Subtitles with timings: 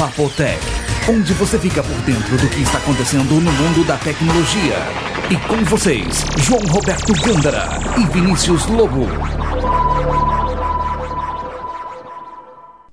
[0.00, 0.58] Papotec,
[1.10, 4.76] onde você fica por dentro do que está acontecendo no mundo da tecnologia.
[5.30, 9.06] E com vocês, João Roberto Gândara e Vinícius Lobo.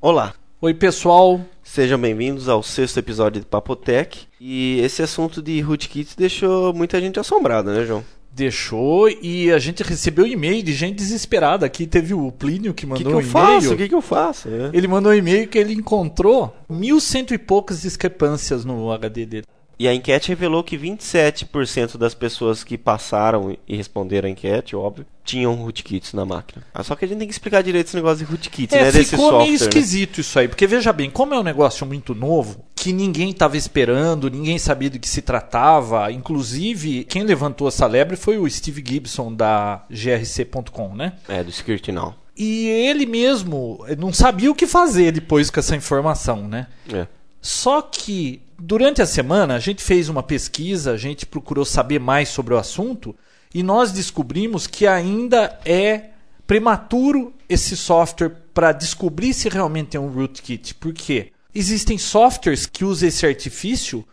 [0.01, 1.39] Olá, Oi, pessoal.
[1.63, 4.27] sejam bem-vindos ao sexto episódio do Papotec.
[4.41, 8.03] E esse assunto de rootkits deixou muita gente assombrada, né, João?
[8.37, 11.65] Deixou e a gente recebeu e-mail de gente desesperada.
[11.65, 13.57] Aqui teve o Plínio que que, mandou que eu um faço?
[13.65, 13.73] e-mail.
[13.73, 14.47] O que, que eu faço?
[14.47, 14.69] É.
[14.73, 19.45] Ele mandou um e-mail que ele encontrou mil cento e poucas discrepâncias no HD dele.
[19.79, 25.05] E a enquete revelou que 27% das pessoas que passaram e responderam a enquete, óbvio,
[25.23, 26.65] tinham rootkits na máquina.
[26.73, 28.91] Ah, Só que a gente tem que explicar direito esse negócio de rootkits, É, né?
[28.91, 29.45] Desse ficou software.
[29.45, 29.65] meio né?
[29.65, 33.55] esquisito isso aí, porque veja bem, como é um negócio muito novo, que ninguém estava
[33.57, 38.83] esperando, ninguém sabia do que se tratava, inclusive quem levantou essa lebre foi o Steve
[38.85, 41.13] Gibson da grc.com, né?
[41.27, 42.15] É, do Security Now.
[42.35, 46.67] E ele mesmo não sabia o que fazer depois com essa informação, né?
[46.91, 47.07] É.
[47.41, 52.29] Só que durante a semana a gente fez uma pesquisa, a gente procurou saber mais
[52.29, 53.15] sobre o assunto
[53.53, 56.09] e nós descobrimos que ainda é
[56.45, 60.75] prematuro esse software para descobrir se realmente é um rootkit.
[60.75, 61.31] Por quê?
[61.53, 64.05] Existem softwares que usam esse artifício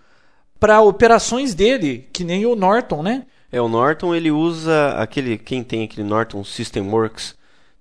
[0.58, 3.26] para operações dele, que nem o Norton, né?
[3.52, 5.38] É, o Norton ele usa aquele.
[5.38, 7.36] Quem tem aquele Norton System Works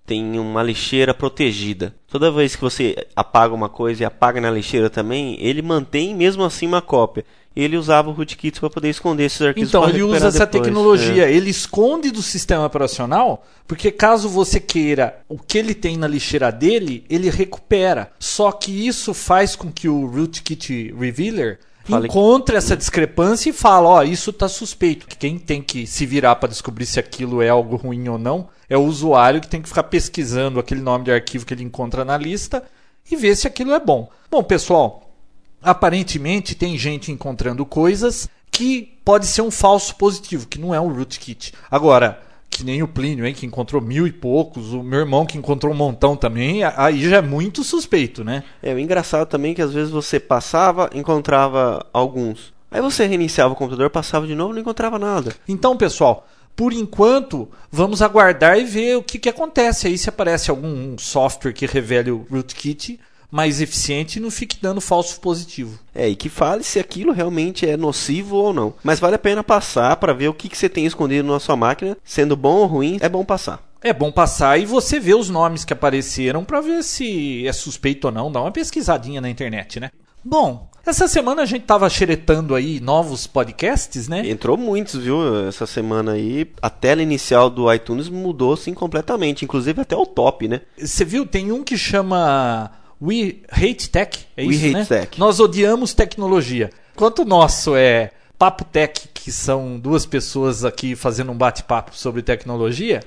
[0.06, 1.96] tem uma lixeira protegida.
[2.08, 6.44] Toda vez que você apaga uma coisa e apaga na lixeira também, ele mantém mesmo
[6.44, 7.26] assim uma cópia.
[7.56, 9.70] Ele usava o rootkits para poder esconder esses arquivos.
[9.70, 10.64] Então, ele usa essa depois.
[10.64, 11.32] tecnologia, É.
[11.32, 16.52] ele esconde do sistema operacional, porque caso você queira o que ele tem na lixeira
[16.52, 18.12] dele, ele recupera.
[18.20, 23.90] Só que isso faz com que o Rootkit Revealer Fale que- essa discrepância e fala,
[23.90, 25.06] ó, isso tá suspeito.
[25.18, 28.78] Quem tem que se virar para descobrir se aquilo é algo ruim ou não, é
[28.78, 32.18] o usuário que tem que ficar pesquisando aquele nome de arquivo que ele encontra na
[32.18, 32.64] lista
[33.12, 34.10] e ver se aquilo é bom.
[34.32, 35.14] Bom, pessoal,
[35.62, 40.94] aparentemente tem gente encontrando coisas que pode ser um falso positivo, que não é um
[40.94, 41.54] rootkit.
[41.70, 42.22] Agora,
[42.54, 45.74] que nem o Plínio, hein, que encontrou mil e poucos, o meu irmão que encontrou
[45.74, 48.44] um montão também, aí já é muito suspeito, né?
[48.62, 52.54] É, o engraçado também é que às vezes você passava, encontrava alguns.
[52.70, 55.36] Aí você reiniciava o computador, passava de novo, não encontrava nada.
[55.48, 60.52] Então, pessoal, por enquanto, vamos aguardar e ver o que, que acontece aí, se aparece
[60.52, 63.00] algum software que revele o rootkit
[63.34, 65.80] mais eficiente e não fique dando falso positivo.
[65.96, 68.76] É, e que fale se aquilo realmente é nocivo ou não.
[68.84, 71.56] Mas vale a pena passar para ver o que, que você tem escondido na sua
[71.56, 71.98] máquina.
[72.04, 73.60] Sendo bom ou ruim, é bom passar.
[73.82, 78.06] É bom passar e você ver os nomes que apareceram para ver se é suspeito
[78.06, 78.32] ou não.
[78.32, 79.90] Dá uma pesquisadinha na internet, né?
[80.24, 84.30] Bom, essa semana a gente tava xeretando aí novos podcasts, né?
[84.30, 85.48] Entrou muitos, viu?
[85.48, 86.48] Essa semana aí.
[86.62, 89.44] A tela inicial do iTunes mudou assim completamente.
[89.44, 90.62] Inclusive até o top, né?
[90.78, 91.26] Você viu?
[91.26, 92.72] Tem um que chama
[93.04, 94.86] We Hate Tech, é We isso, Hate né?
[94.86, 95.20] Tech.
[95.20, 96.70] Nós odiamos tecnologia.
[96.94, 102.22] Enquanto o nosso é Papo Tech, que são duas pessoas aqui fazendo um bate-papo sobre
[102.22, 103.02] tecnologia,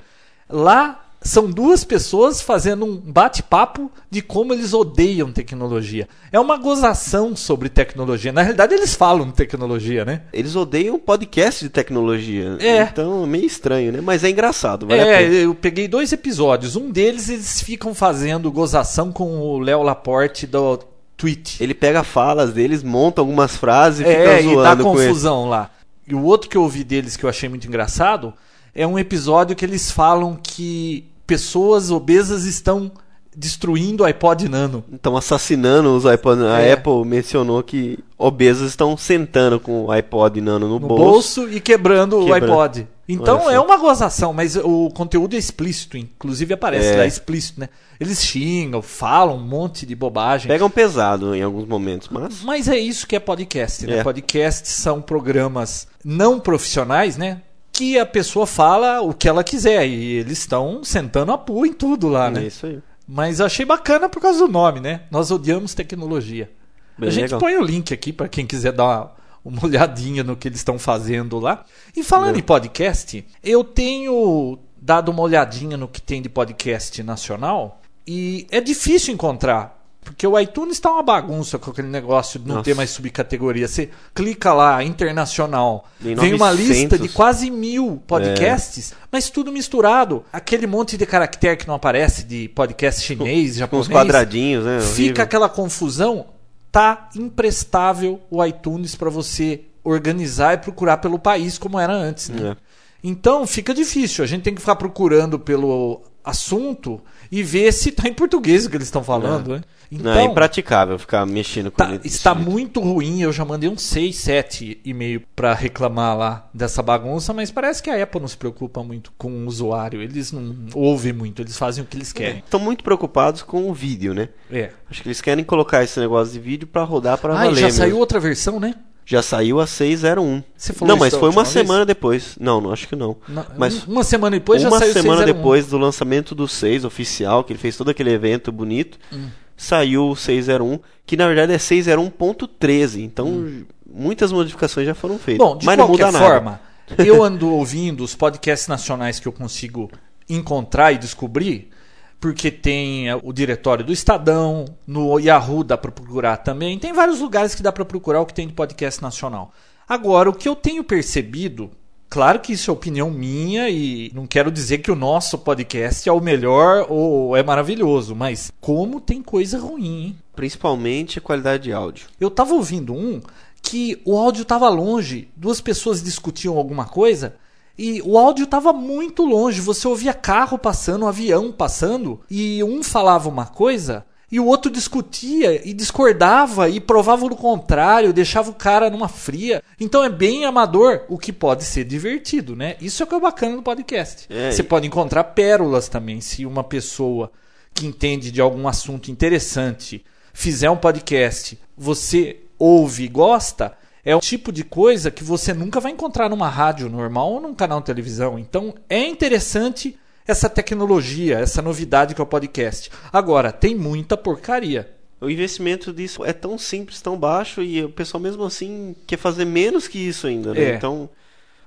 [0.47, 6.07] lá são duas pessoas fazendo um bate-papo de como eles odeiam tecnologia.
[6.31, 8.31] É uma gozação sobre tecnologia.
[8.31, 10.23] Na realidade, eles falam de tecnologia, né?
[10.33, 12.57] Eles odeiam podcast de tecnologia.
[12.59, 12.81] É.
[12.83, 14.01] Então é meio estranho, né?
[14.01, 15.33] Mas é engraçado, vale a É, pena.
[15.35, 16.75] eu peguei dois episódios.
[16.75, 20.77] Um deles eles ficam fazendo gozação com o Léo Laporte do
[21.15, 21.61] Tweet.
[21.61, 25.07] Ele pega falas deles, monta algumas frases e É, fica e dá zoando com ele.
[25.07, 25.71] confusão lá.
[26.07, 28.33] E o outro que eu ouvi deles que eu achei muito engraçado
[28.73, 32.91] é um episódio que eles falam que pessoas obesas estão
[33.35, 34.83] destruindo o iPod Nano.
[34.91, 36.41] Estão assassinando os iPod.
[36.43, 36.71] A É.
[36.73, 41.41] Apple mencionou que obesos estão sentando com o iPod Nano no, No bolso.
[41.41, 41.53] bolso.
[41.55, 42.45] e quebrando, o Quebrando.
[42.53, 42.87] iPod.
[43.09, 46.97] Então é uma gozação, mas o conteúdo é explícito, inclusive aparece É.
[46.97, 47.69] lá explícito, né?
[48.01, 50.47] Eles xingam, falam um monte de bobagem.
[50.49, 52.41] Pegam pesado em alguns momentos, mas.
[52.43, 53.99] Mas é isso que é podcast, né?
[53.99, 54.03] É.
[54.03, 57.41] Podcasts são programas não profissionais, né?
[57.77, 61.73] Que a pessoa fala o que ela quiser e eles estão sentando a pua em
[61.73, 62.43] tudo lá, É né?
[62.47, 62.79] isso aí.
[63.07, 65.01] Mas achei bacana por causa do nome, né?
[65.11, 66.51] Nós odiamos tecnologia.
[66.97, 67.39] Bem a gente legal.
[67.39, 69.11] põe o link aqui para quem quiser dar uma,
[69.45, 71.63] uma olhadinha no que eles estão fazendo lá.
[71.95, 72.39] E falando É.
[72.39, 78.59] em podcast, eu tenho dado uma olhadinha no que tem de podcast nacional e é
[78.59, 79.76] difícil encontrar.
[80.07, 82.65] Porque o iTunes está uma bagunça com aquele negócio de não Nossa.
[82.65, 83.67] ter mais subcategoria.
[83.67, 86.77] Você clica lá, internacional, Tem vem uma 900.
[86.77, 90.23] lista de quase mil podcasts, mas tudo misturado.
[90.31, 93.87] Aquele monte de caractere que não aparece de podcast chinês, Com japonês.
[93.87, 94.79] os quadradinhos, né?
[94.79, 95.23] Fica Horrível.
[95.23, 96.25] aquela confusão.
[96.71, 102.29] Tá imprestável o iTunes para você organizar e procurar pelo país como era antes.
[102.29, 102.51] Né?
[102.51, 102.55] É.
[103.03, 104.23] Então fica difícil.
[104.23, 107.01] A gente tem que ficar procurando pelo assunto
[107.31, 109.61] e ver se tá em português o que eles estão falando, né?
[109.89, 112.01] Não, é impraticável ficar mexendo com Tá, ele.
[112.03, 117.33] está muito ruim, eu já mandei uns 6, 7 e-mail para reclamar lá dessa bagunça,
[117.33, 120.01] mas parece que a Apple não se preocupa muito com o usuário.
[120.01, 122.39] Eles não ouvem muito, eles fazem o que eles querem.
[122.39, 124.27] Estão muito preocupados com o vídeo, né?
[124.51, 124.71] É.
[124.91, 127.55] Acho que eles querem colocar esse negócio de vídeo para rodar para Ah, e valer.
[127.55, 127.77] já mesmo.
[127.79, 128.75] saiu outra versão, né?
[129.09, 130.43] Já saiu a 601.
[130.57, 131.53] Você falou Não, mas foi uma última vez?
[131.53, 132.35] semana depois.
[132.37, 133.15] Não, não acho que não.
[133.29, 135.33] Na- Mas uma semana depois já uma saiu o semana 601.
[135.37, 139.29] depois do lançamento do 6 oficial, que ele fez todo aquele evento bonito, Hum.
[139.55, 143.01] saiu o 601, que na verdade é 601.13.
[143.01, 143.47] Então,
[143.89, 145.45] muitas modificações já foram feitas.
[145.47, 145.51] Hum.
[145.51, 146.59] Bom, de mas não qualquer forma,
[146.97, 149.89] eu ando ouvindo os podcasts nacionais que eu consigo
[150.29, 151.69] encontrar e descobrir,
[152.19, 157.19] porque tem eh, o diretório do Estadão, no Yahoo dá para procurar também, tem vários
[157.19, 159.53] lugares que dá para procurar o que tem de podcast nacional.
[159.87, 161.71] Agora, o que eu tenho percebido,
[162.09, 166.11] claro que isso é opinião minha e não quero dizer que o nosso podcast é
[166.11, 170.17] o melhor ou é maravilhoso, mas como tem coisa ruim, hein?
[170.35, 172.07] Principalmente a qualidade de áudio.
[172.19, 173.21] Eu tava ouvindo um
[173.61, 177.35] que o áudio tava longe, duas pessoas discutiam alguma coisa
[177.77, 179.61] e o áudio tava muito longe.
[179.61, 184.69] Você ouvia carro passando, um avião passando e um falava uma coisa e o outro
[184.69, 189.63] discutia e discordava e provava o contrário, deixava o cara numa fria.
[189.79, 192.75] Então é bem amador, o que pode ser divertido, né?
[192.81, 194.25] Isso é o que é bacana do podcast.
[194.29, 197.31] É, Você pode encontrar pérolas também se uma pessoa
[197.73, 200.03] que entende de algum assunto interessante
[200.33, 203.73] fizer um podcast, você ouve e gosta,
[204.07, 207.53] é o tipo de coisa que você nunca vai encontrar numa rádio normal ou num
[207.53, 208.39] canal de televisão.
[208.39, 212.89] Então é interessante essa tecnologia, essa novidade que é o podcast.
[213.11, 214.89] Agora, tem muita porcaria.
[215.19, 219.43] O investimento disso é tão simples, tão baixo, e o pessoal mesmo assim quer fazer
[219.43, 220.63] menos que isso ainda, né?
[220.63, 220.75] É.
[220.75, 221.09] Então,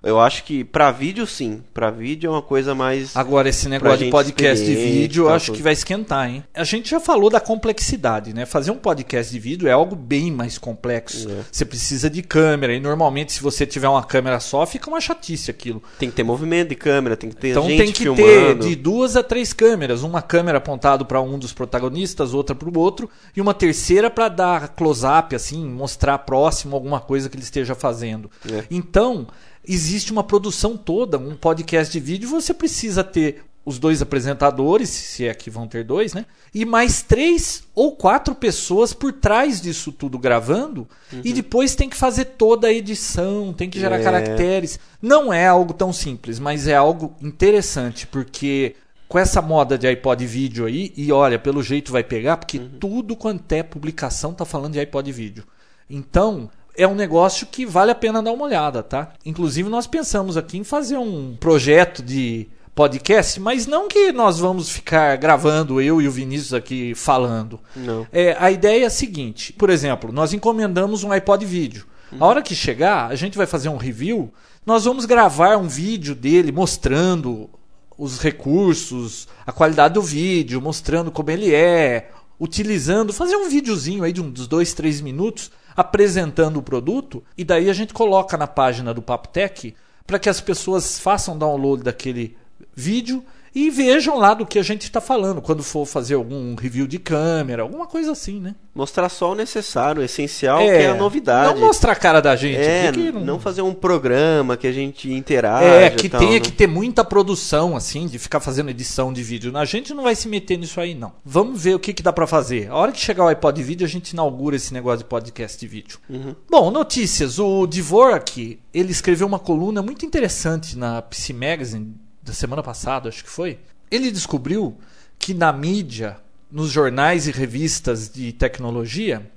[0.02, 1.62] eu acho que pra vídeo sim.
[1.75, 3.17] Pra vídeo é uma coisa mais.
[3.17, 5.56] Agora, esse negócio de podcast de vídeo, eu acho tudo.
[5.56, 6.44] que vai esquentar, hein?
[6.55, 8.47] A gente já falou da complexidade, né?
[8.47, 11.29] Fazer um podcast de vídeo é algo bem mais complexo.
[11.31, 11.44] É.
[11.50, 15.50] Você precisa de câmera, e normalmente, se você tiver uma câmera só, fica uma chatice
[15.50, 15.82] aquilo.
[15.99, 18.23] Tem que ter movimento de câmera, tem que ter Então gente tem que filmando.
[18.62, 22.69] ter de duas a três câmeras, uma câmera apontada para um dos protagonistas, outra para
[22.69, 27.43] o outro, e uma terceira para dar close-up, assim, mostrar próximo alguma coisa que ele
[27.43, 28.31] esteja fazendo.
[28.50, 28.64] É.
[28.70, 29.26] Então
[29.67, 35.27] existe uma produção toda, um podcast de vídeo, você precisa ter os dois apresentadores, se
[35.27, 36.25] é que vão ter dois, né?
[36.53, 40.89] E mais três ou quatro pessoas por trás disso tudo gravando.
[41.23, 44.01] E depois tem que fazer toda a edição, tem que gerar Uhum.
[44.01, 44.05] É.
[44.05, 44.81] caracteres.
[45.01, 48.75] Não é algo tão simples, mas é algo interessante, porque
[49.07, 52.71] com essa moda de iPod vídeo aí, e olha, pelo jeito vai pegar, porque Uhum.
[52.81, 55.45] tudo quanto é publicação tá falando de iPod vídeo.
[55.89, 59.13] Então, é um negócio que vale a pena dar uma olhada, tá?
[59.25, 64.71] Inclusive, nós pensamos aqui em fazer um projeto de podcast, mas não que nós vamos
[64.71, 67.61] ficar gravando eu e o Vinícius aqui falando.
[67.77, 68.07] Não.
[68.13, 71.87] É, a ideia é a seguinte: por exemplo, nós encomendamos um iPod vídeo.
[72.19, 74.33] A hora que chegar, a gente vai fazer um review.
[74.67, 77.49] Nós vamos gravar um vídeo dele mostrando
[77.97, 84.13] os recursos, a qualidade do vídeo, mostrando como ele é, utilizando, fazer um videozinho aí
[84.13, 88.93] de uns dois, três minutos apresentando o produto e daí a gente coloca na página
[88.93, 89.75] do Papo Tech
[90.07, 92.37] para que as pessoas façam download daquele
[92.75, 96.87] vídeo e vejam lá do que a gente está falando quando for fazer algum review
[96.87, 98.55] de câmera, alguma coisa assim, né?
[98.75, 101.54] Mostrar só o necessário, o essencial, que é a novidade.
[101.54, 102.61] Não mostrar a cara da gente.
[102.61, 103.40] É, que não...
[103.40, 105.66] fazer um programa que a gente interaja.
[105.66, 106.40] É, que tal, tenha né?
[106.40, 109.57] que ter muita produção, assim, de ficar fazendo edição de vídeo.
[109.57, 111.12] A gente não vai se meter nisso aí, não.
[111.25, 112.71] Vamos ver o que, que dá pra fazer.
[112.71, 115.66] A hora que chegar o iPod vídeo, a gente inaugura esse negócio de podcast de
[115.66, 115.99] vídeo.
[116.09, 116.35] Uhum.
[116.49, 117.38] Bom, notícias.
[117.38, 123.25] O Dvorak, ele escreveu uma coluna muito interessante na PC Magazine da semana passada, acho
[123.25, 123.59] que foi.
[123.91, 124.77] Ele descobriu
[125.19, 126.17] que na mídia,
[126.50, 129.31] nos jornais e revistas de tecnologia,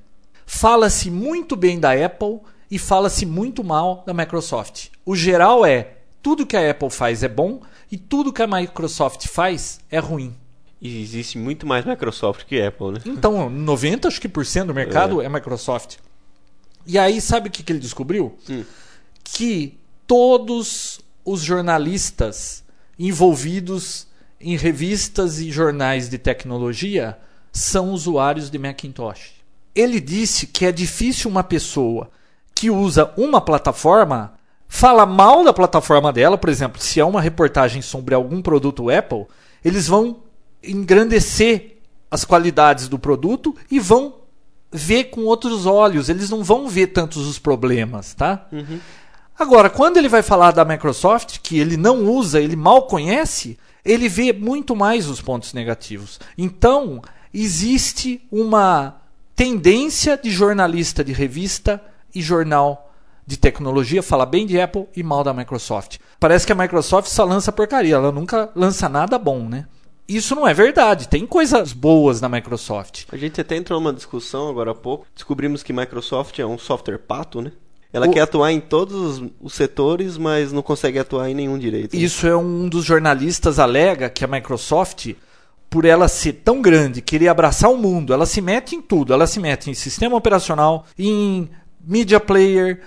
[0.46, 4.90] fala-se muito bem da Apple e fala-se muito mal da Microsoft.
[5.06, 7.62] O geral é tudo que a Apple faz é bom
[7.92, 10.36] e tudo que a Microsoft faz é ruim.
[10.82, 13.00] E existe muito mais Microsoft que Apple, né?
[13.06, 15.98] Então, 90 acho que por cento do mercado é, Microsoft.
[16.86, 18.38] E aí, sabe o que, que ele descobriu?
[18.50, 18.64] Hum.
[19.24, 22.63] Que todos os jornalistas
[22.98, 24.08] envolvidos
[24.40, 27.18] em revistas e jornais de tecnologia
[27.52, 29.34] são usuários de Macintosh.
[29.76, 32.10] Ele disse que é difícil uma pessoa
[32.54, 34.34] que usa uma plataforma
[34.74, 39.28] fala mal da plataforma dela, por exemplo, se é uma reportagem sobre algum produto Apple,
[39.64, 40.24] eles vão
[40.64, 41.78] engrandecer
[42.10, 44.16] as qualidades do produto e vão
[44.72, 48.48] ver com outros olhos, eles não vão ver tantos os problemas, tá?
[48.52, 48.80] Uhum.
[49.38, 54.08] Agora, quando ele vai falar da Microsoft, que ele não usa, ele mal conhece, ele
[54.08, 56.20] vê muito mais os pontos negativos.
[56.38, 57.02] Então,
[57.34, 59.02] existe uma
[59.36, 61.82] tendência de jornalista de revista
[62.14, 62.92] e jornal
[63.26, 65.98] de tecnologia falar bem de Apple e mal da Microsoft.
[66.20, 69.66] Parece que a Microsoft só lança porcaria, ela nunca lança nada bom, né?
[70.08, 73.06] Isso não é verdade, tem coisas boas na Microsoft.
[73.12, 77.00] A gente até entrou numa discussão agora há pouco, descobrimos que Microsoft é um software
[77.00, 77.54] pato, né?
[77.94, 81.96] Ela O- quer atuar em todos os- setores, mas não consegue atuar em nenhum direito.
[81.96, 82.02] né?
[82.02, 85.14] Isso é um dos jornalistas alega que a Microsoft,
[85.70, 89.14] por ela ser tão grande, querer abraçar o mundo, ela se mete em tudo.
[89.14, 91.48] Ela se mete em sistema operacional, em
[91.86, 92.82] media player,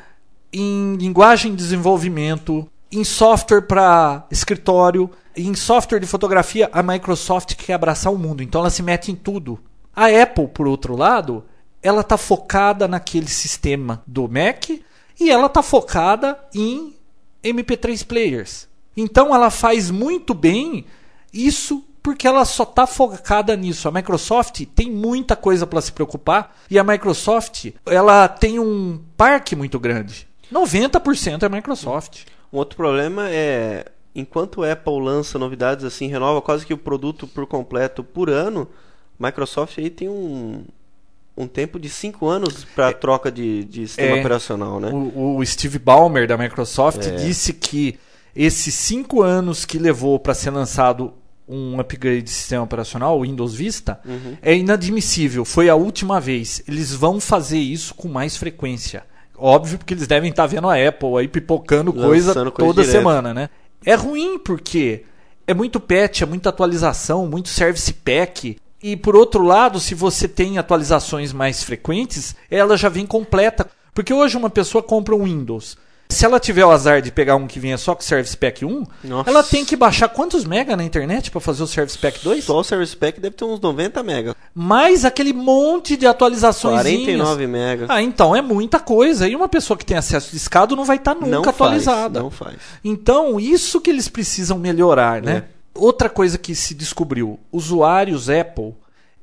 [0.53, 6.69] em linguagem de desenvolvimento, em software para escritório, em software de fotografia.
[6.73, 9.59] A Microsoft quer abraçar o mundo, então ela se mete em tudo.
[9.95, 11.45] A Apple, por outro lado,
[11.83, 14.71] ela está focada naquele sistema do Mac
[15.19, 16.95] e ela está focada em
[17.43, 18.69] MP3 players.
[18.97, 20.87] Então ela faz muito bem
[21.33, 23.89] isso porque ela só está focada nisso.
[23.89, 29.57] A Microsoft tem muita coisa para se preocupar e a Microsoft ela tem um parque
[29.57, 30.29] muito grande.
[30.53, 32.25] 90% é Microsoft.
[32.53, 37.27] Um outro problema é, enquanto a Apple lança novidades assim, renova quase que o produto
[37.27, 38.69] por completo por ano,
[39.19, 40.65] Microsoft aí tem um,
[41.37, 44.21] um tempo de 5 anos para troca de, de sistema É.
[44.21, 44.91] operacional, né?
[44.93, 47.11] O, o Steve Ballmer da Microsoft É.
[47.11, 47.99] disse que
[48.35, 51.13] esses cinco anos que levou para ser lançado
[51.49, 54.37] um upgrade de sistema operacional, o Windows Vista, Uhum.
[54.43, 55.45] é inadmissível.
[55.45, 56.63] Foi a última vez.
[56.67, 59.05] Eles vão fazer isso com mais frequência.
[59.39, 62.91] Óbvio, porque eles devem estar vendo a Apple aí pipocando coisa coisa toda direto.
[62.91, 63.51] semana, né?
[63.85, 65.05] É ruim porque
[65.47, 68.57] é muito patch, é muita atualização, muito service pack.
[68.83, 73.67] E por outro lado, se você tem atualizações mais frequentes, ela já vem completa.
[73.95, 75.77] Porque hoje uma pessoa compra um Windows.
[76.09, 78.85] Se ela tiver o azar de pegar um que vinha só com Service Pack 1,
[79.05, 79.29] Nossa.
[79.29, 82.45] ela tem que baixar quantos mega na internet para fazer o Service Pack 2?
[82.45, 84.37] Só o Service Pack deve ter uns 90 mega.
[84.55, 86.83] Mais aquele monte de atualizações.
[86.83, 87.87] 49 mega.
[87.89, 89.29] Ah, então é muita coisa.
[89.29, 92.21] E uma pessoa que tem acesso discado não vai estar nunca não atualizada.
[92.21, 92.57] Faz, não faz.
[92.85, 95.45] Então, isso que eles precisam melhorar, né?
[95.53, 95.56] É.
[95.77, 98.75] Outra coisa que se descobriu, usuários Apple,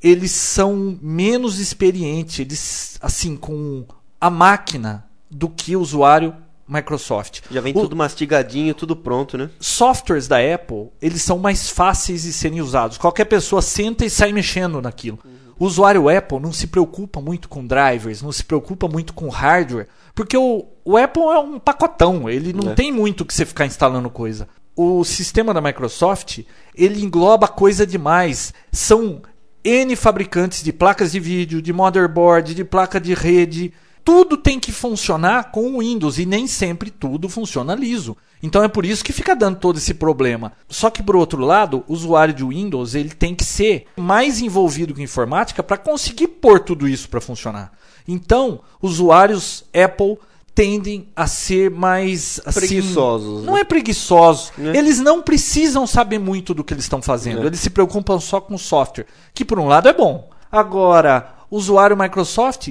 [0.02, 3.86] eles são menos experientes, eles assim com
[4.20, 6.36] a máquina do que o usuário
[6.68, 7.42] Microsoft.
[7.52, 9.50] Já vem O- tudo mastigadinho, tudo pronto, né?
[9.60, 12.98] softwares da Apple, eles são mais fáceis de serem usados.
[12.98, 15.20] Qualquer pessoa senta e sai mexendo naquilo.
[15.60, 19.88] O usuário Apple não se preocupa muito com drivers, não se preocupa muito com hardware,
[20.16, 22.76] porque o, o Apple é um pacotão, ele não É.
[22.76, 24.48] tem muito que você ficar instalando coisa.
[24.76, 26.40] O sistema da Microsoft,
[26.76, 28.54] ele engloba coisa demais.
[28.72, 29.22] São
[29.64, 33.72] N fabricantes de placas de vídeo, de motherboard, de placa de rede.
[34.04, 38.18] Tudo tem que funcionar com o Windows e nem sempre tudo funciona liso.
[38.42, 40.52] Então é por isso que fica dando todo esse problema.
[40.68, 44.94] Só que por outro lado, o usuário de Windows ele tem que ser mais envolvido
[44.94, 47.72] com informática para conseguir pôr tudo isso para funcionar.
[48.06, 50.18] Então, usuários Apple
[50.56, 53.62] tendem a ser mais assim, Preguiçosos, Não né?
[53.62, 54.52] é preguiçosos.
[54.58, 54.78] Né?
[54.78, 57.44] Eles não precisam saber muito do que eles estão fazendo.
[57.44, 57.46] É.
[57.48, 60.30] Eles se preocupam só com o software, que por um lado é bom.
[60.52, 62.70] Agora, o usuário Microsoft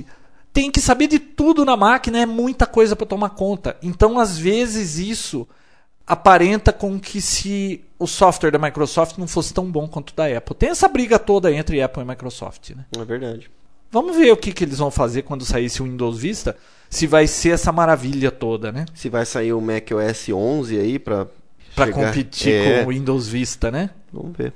[0.52, 3.76] tem que saber de tudo na máquina, é muita coisa para tomar conta.
[3.82, 5.48] Então, às vezes isso
[6.06, 10.26] aparenta com que se o software da Microsoft não fosse tão bom quanto o da
[10.26, 10.54] Apple.
[10.54, 12.84] Tem essa briga toda entre Apple e Microsoft, né?
[12.96, 13.50] É verdade.
[13.90, 16.56] Vamos ver o que, que eles vão fazer quando sair esse Windows Vista,
[16.92, 18.84] se vai ser essa maravilha toda, né?
[18.94, 21.26] Se vai sair o Mac OS 11 aí pra,
[21.74, 23.88] Para chegar- competir É, com o Windows Vista, né?
[24.12, 24.52] Vamos ver.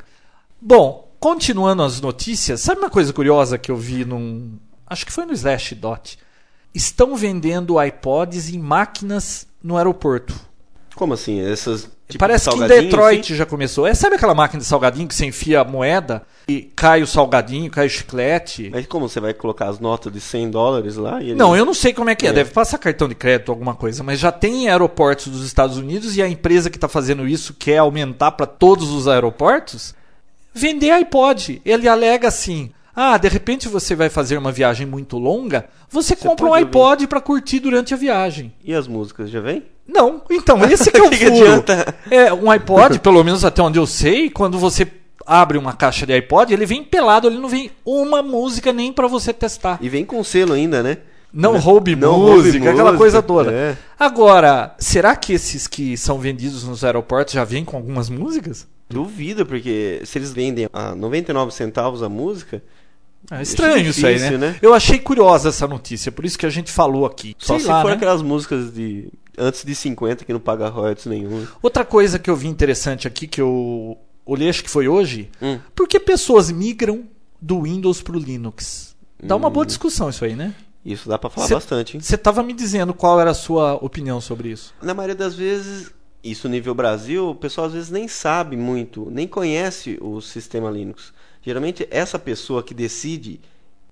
[0.60, 4.58] Bom, continuando as notícias, sabe uma coisa curiosa que eu vi num.
[4.86, 6.18] Acho que foi no Slashdot.
[6.74, 10.34] Estão vendendo iPods em máquinas no aeroporto.
[10.96, 11.40] Como assim?
[11.46, 11.82] Essas.
[12.08, 13.34] Tipo, Parece que em Detroit assim?
[13.34, 13.86] já começou.
[13.86, 17.70] É, sabe aquela máquina de salgadinho que você enfia a moeda e cai o salgadinho,
[17.70, 18.70] cai o chiclete?
[18.72, 21.20] Mas como você vai colocar as notas de 100 dólares lá?
[21.20, 21.34] Ele...
[21.34, 22.30] Não, eu não sei como é que é.
[22.30, 22.32] É.
[22.32, 24.02] Deve passar cartão de crédito, alguma coisa.
[24.02, 27.52] Mas já tem em aeroportos dos Estados Unidos e a empresa que está fazendo isso
[27.52, 29.94] quer aumentar para todos os aeroportos.
[30.54, 31.60] Vender iPod.
[31.62, 36.46] Ele alega assim: ah, de repente você vai fazer uma viagem muito longa, você, compra
[36.46, 38.52] um iPod para curtir durante a viagem.
[38.64, 39.62] E as músicas, já vem?
[39.86, 41.32] Não, então, esse que é o Que furo.
[41.34, 41.94] adianta?
[42.10, 44.86] É, um iPod, pelo menos até onde eu sei, quando você
[45.26, 49.06] abre uma caixa de iPod, ele vem pelado, ele não vem uma música nem para
[49.06, 49.78] você testar.
[49.82, 50.98] E vem com selo ainda, né?
[51.32, 53.52] Não roube Não roube música, aquela música, coisa toda.
[53.52, 53.76] é.
[53.98, 58.66] Agora, será que esses que são vendidos nos aeroportos já vêm com algumas músicas?
[58.88, 62.62] Duvido, porque se eles vendem a 99 centavos a música,
[63.30, 64.30] É estranho isso aí, né?
[64.38, 64.56] né?
[64.62, 67.34] Eu achei curiosa essa notícia, por isso que a gente falou aqui.
[67.38, 67.94] só Sei se lá, for né?
[67.94, 71.46] aquelas músicas de antes de 50 que não paga royalties nenhum.
[71.62, 75.58] Outra coisa que eu vi interessante aqui, que eu olhei, acho que foi hoje, Hum.
[75.74, 77.04] por que pessoas migram
[77.40, 78.94] do Windows pro Linux?
[79.22, 80.54] Dá uma boa discussão isso aí, né?
[80.84, 82.00] Isso dá pra falar Cê- bastante, hein?
[82.00, 84.72] Você estava me dizendo qual era a sua opinião sobre isso.
[84.80, 85.90] Na maioria das vezes,
[86.22, 91.12] isso nível Brasil, o pessoal às vezes nem sabe muito, nem conhece o sistema Linux.
[91.46, 93.40] Geralmente, essa pessoa que decide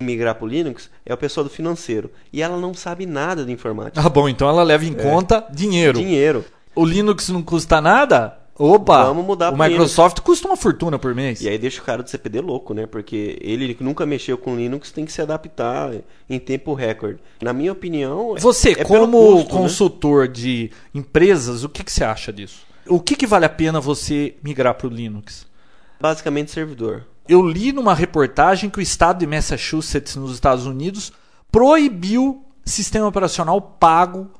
[0.00, 2.10] migrar para o Linux é a pessoa do financeiro.
[2.32, 4.04] E ela não sabe nada de informática.
[4.04, 5.96] Ah, bom, então ela leva em conta dinheiro.
[5.96, 6.44] Dinheiro.
[6.74, 8.36] O Linux não custa nada?
[8.58, 9.04] Opa!
[9.04, 11.40] Vamos mudar O Microsoft custa uma fortuna por mês.
[11.42, 12.86] E aí deixa o cara do CPD louco, né?
[12.86, 15.92] Porque ele que nunca mexeu com Linux tem que se adaptar
[16.28, 17.20] em tempo recorde.
[17.40, 19.60] Na minha opinião, é- Você, é como custo, né?
[19.60, 22.66] consultor de empresas, o que, que você acha disso?
[22.88, 25.46] O que, que vale a pena você migrar para o Linux?
[26.00, 27.04] Basicamente servidor.
[27.28, 31.12] Eu li numa reportagem que o estado de Massachusetts, nos Estados Unidos,
[31.50, 34.30] proibiu sistema operacional pago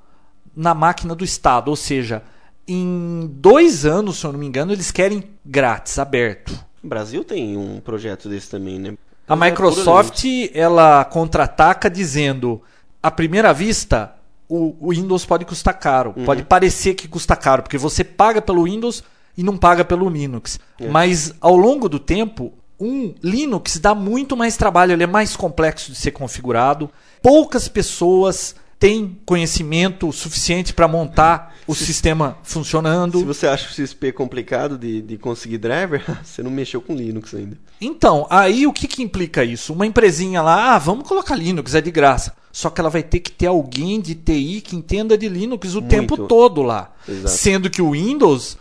[0.55, 1.69] na máquina do estado.
[1.69, 2.23] Ou seja,
[2.67, 6.53] em dois anos, se eu não me engano, eles querem grátis, aberto.
[6.83, 8.95] O Brasil tem um projeto desse também, né?
[9.27, 12.61] A é Microsoft ela contra-ataca dizendo,
[13.03, 14.15] à primeira vista,
[14.49, 16.25] o, o Windows pode custar caro, Uhum.
[16.25, 19.03] pode parecer que custa caro, porque você paga pelo Windows
[19.37, 20.61] e não paga pelo Linux.
[20.79, 20.89] É.
[20.89, 25.93] Mas ao longo do tempo, um Linux dá muito mais trabalho, ele é mais complexo
[25.93, 26.91] de ser configurado.
[27.23, 33.19] Poucas pessoas têm conhecimento suficiente para montar o sistema funcionando.
[33.19, 37.35] Se você acha o XP complicado de, de conseguir driver, você não mexeu com Linux
[37.35, 37.57] ainda.
[37.81, 39.73] Então, aí o que, que implica isso?
[39.73, 42.35] Uma empresinha lá, ah, vamos colocar Linux, é de graça.
[42.53, 45.81] Só que ela vai ter que ter alguém de TI que entenda de Linux o
[45.81, 45.91] Muito.
[45.91, 46.93] tempo todo lá.
[47.09, 47.29] Exato.
[47.29, 48.57] Sendo que o Windows,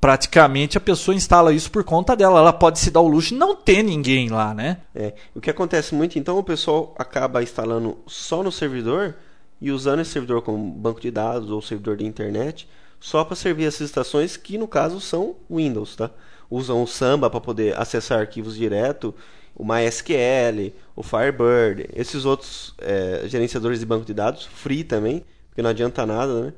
[0.00, 2.38] praticamente a pessoa instala isso por conta dela.
[2.38, 4.78] Ela pode se dar o luxo de não ter ninguém lá, né?
[4.94, 9.14] É, o que acontece muito, então, o pessoal acaba instalando só no servidor
[9.60, 12.68] e usando esse servidor como banco de dados ou servidor de internet
[13.00, 16.10] só para servir essas estações que, no caso, são Windows, tá?
[16.50, 19.14] Usam o Samba para poder acessar arquivos direto,
[19.54, 25.62] o MySQL, o Firebird, esses outros é, gerenciadores de banco de dados, free também, porque
[25.62, 26.52] não adianta nada, né?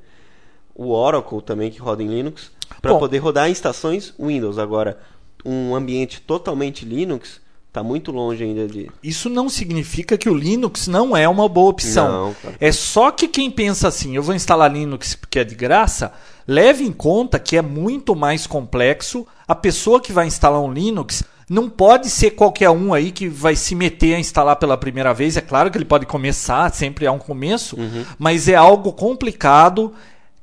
[0.75, 4.59] O Oracle também que roda em Linux, para poder rodar em estações Windows.
[4.59, 4.99] Agora,
[5.45, 8.91] um ambiente totalmente Linux está muito longe ainda de.
[9.03, 12.11] Isso não significa que o Linux não é uma boa opção.
[12.11, 12.57] Não, cara.
[12.61, 16.13] É só que quem pensa assim, eu vou instalar Linux porque é de graça,
[16.47, 19.27] leve em conta que é muito mais complexo.
[19.47, 23.57] A pessoa que vai instalar um Linux não pode ser qualquer um aí que vai
[23.57, 25.37] se meter a instalar pela primeira vez.
[25.37, 27.77] É claro que ele pode começar, sempre há um começo,
[28.19, 29.95] mas é algo complicado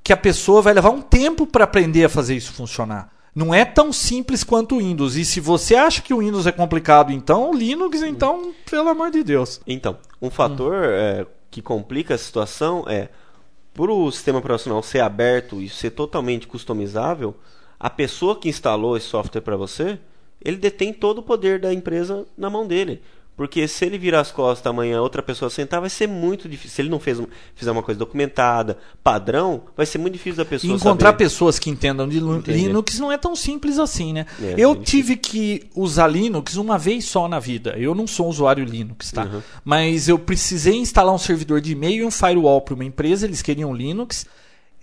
[0.05, 3.09] que a pessoa vai levar um tempo para aprender a fazer isso funcionar.
[3.33, 5.15] Não é tão simples quanto o Windows.
[5.15, 9.09] E se você acha que o Windows é complicado, então o Linux, então, pelo amor
[9.09, 9.59] de Deus.
[9.65, 13.09] Então, um fator é, que complica a situação é,
[13.73, 17.35] por o sistema operacional ser aberto e ser totalmente customizável,
[17.79, 19.97] a pessoa que instalou esse software para você,
[20.39, 23.01] ele detém todo o poder da empresa na mão dele.
[23.35, 26.75] Porque se ele virar as costas amanhã, outra pessoa sentar, vai ser muito difícil.
[26.75, 27.21] Se ele não fez,
[27.53, 31.25] fizer uma coisa documentada, padrão, vai ser muito difícil da pessoa E encontrar saber.
[31.25, 32.53] pessoas que entendam de Entender.
[32.53, 34.25] Linux não é tão simples assim, né?
[34.41, 37.75] É, eu é tive que usar Linux uma vez só na vida.
[37.77, 39.25] Eu não sou usuário Linux, tá?
[39.25, 39.41] Uhum.
[39.65, 43.41] Mas eu precisei instalar um servidor de e-mail e um firewall para uma empresa, eles
[43.41, 44.25] queriam Linux.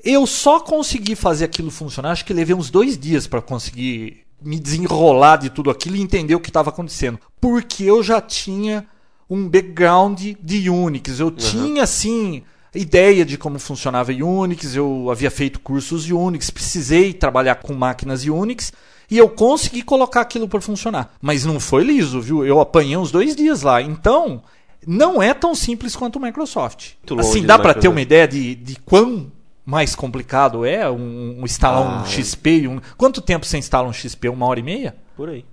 [0.05, 4.59] Eu só consegui fazer aquilo funcionar, acho que levei uns dois dias para conseguir me
[4.59, 7.18] desenrolar de tudo aquilo e entender o que estava acontecendo.
[7.40, 8.87] Porque eu já tinha
[9.28, 11.18] um background de Unix.
[11.18, 12.42] Eu tinha, assim,
[12.74, 18.24] ideia de como funcionava Unix, eu havia feito cursos de Unix, precisei trabalhar com máquinas
[18.24, 18.72] Unix
[19.11, 21.14] e eu consegui colocar aquilo para funcionar.
[21.20, 22.46] Mas não foi liso, viu?
[22.46, 23.81] Eu apanhei uns dois dias lá.
[23.83, 24.42] Então,
[24.87, 26.92] não é tão simples quanto o Microsoft.
[27.09, 29.31] Muito Assim, dá para ter uma ideia de, de quão
[29.64, 32.66] mais complicado é um, um instalar Ah, um XP?
[32.68, 32.81] Um...
[32.96, 34.29] Quanto tempo você instala um XP?
[34.29, 34.96] Uma hora e meia?
[35.16, 35.44] Por aí.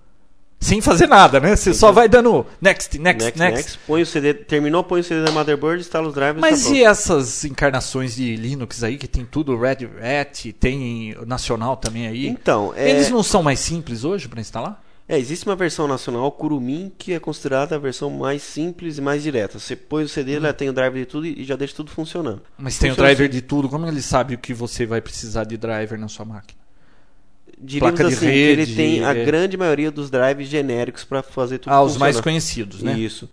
[0.61, 1.55] Sem fazer nada, né?
[1.55, 3.55] Você só vai dando next, next, Next, next.
[3.57, 6.71] next, põe o CD, terminou, põe o CD da motherboard, instala os drivers Mas tá
[6.71, 12.27] e essas encarnações de Linux aí, que tem tudo Red Hat, tem Nacional também aí?
[12.27, 14.83] Então, é- Eles não são mais simples hoje para instalar?
[15.09, 19.23] É, existe uma versão nacional, Kurumin, que é considerada a versão mais simples e mais
[19.23, 19.57] direta.
[19.57, 22.43] Você põe o CD, ela tem o driver de tudo e já deixa tudo funcionando.
[22.55, 23.39] Mas tem o Funciona driver assim.
[23.39, 23.67] de tudo.
[23.67, 26.61] Como ele sabe o que você vai precisar de driver na sua máquina?
[27.57, 29.25] Diríamos Placa de assim, que rede, ele tem a é.
[29.25, 32.95] grande maioria dos drives genéricos para fazer tudo Ah, os mais conhecidos, né?
[32.95, 33.27] Isso.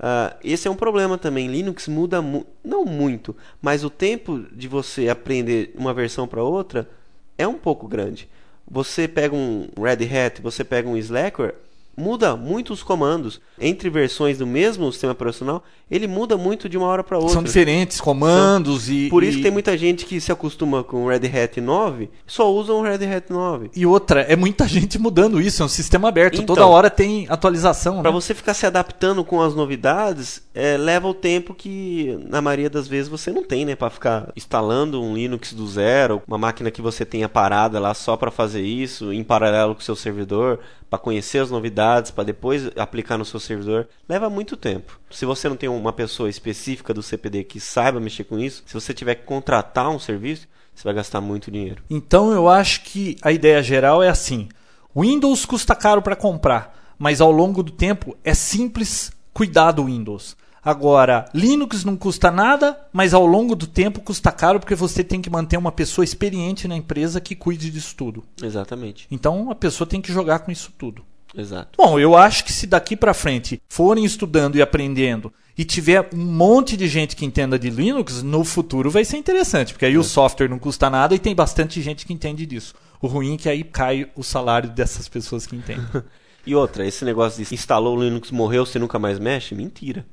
[0.00, 1.46] Ah, esse é um problema também.
[1.46, 6.90] Linux muda mu não muito, mas o tempo de você aprender uma versão para outra
[7.38, 8.28] é um pouco grande.
[8.70, 11.54] Você pega um Red Hat, você pega um Slackware,
[12.00, 13.40] muda muito os comandos.
[13.60, 17.34] Entre versões do mesmo sistema operacional, ele muda muito de uma hora para outra.
[17.34, 19.08] São diferentes comandos e.
[19.10, 19.42] Por isso e...
[19.42, 23.04] tem muita gente que se acostuma com o Red Hat 9, só usa o Red
[23.04, 23.70] Hat 9.
[23.76, 26.34] E outra, é muita gente mudando isso, é um sistema aberto.
[26.34, 28.00] Então, Toda hora tem atualização.
[28.00, 28.14] Para né?
[28.14, 32.88] você ficar se adaptando com as novidades, é, leva o tempo que, na maioria das
[32.88, 33.74] vezes, você não tem, né?
[33.74, 38.16] Para ficar instalando um Linux do zero, uma máquina que você tenha parada lá só
[38.16, 42.68] para fazer isso, em paralelo com o seu servidor, para conhecer as novidades, para depois
[42.76, 44.98] aplicar no seu servidor, leva muito tempo.
[45.08, 48.74] Se você não tem uma pessoa específica do CPD que saiba mexer com isso, se
[48.74, 51.82] você tiver que contratar um serviço, você vai gastar muito dinheiro.
[51.88, 54.48] Então eu acho que a ideia geral é assim:
[54.94, 60.36] Windows custa caro para comprar, mas ao longo do tempo é simples cuidar do Windows.
[60.62, 65.22] Agora, Linux não custa nada, mas ao longo do tempo custa caro porque você tem
[65.22, 68.22] que manter uma pessoa experiente na empresa que cuide disso tudo.
[68.42, 69.06] Exatamente.
[69.10, 71.02] Então a pessoa tem que jogar com isso tudo.
[71.34, 71.78] Exato.
[71.78, 76.24] Bom, eu acho que se daqui para frente forem estudando e aprendendo e tiver um
[76.24, 80.02] monte de gente que entenda de Linux, no futuro vai ser interessante, porque aí o
[80.02, 82.74] software não custa nada e tem bastante gente que entende disso.
[83.00, 85.86] O ruim é que aí cai o salário dessas pessoas que entendem.
[86.46, 90.06] E outra, esse negócio de instalou o Linux, morreu, você nunca mais mexe, mentira.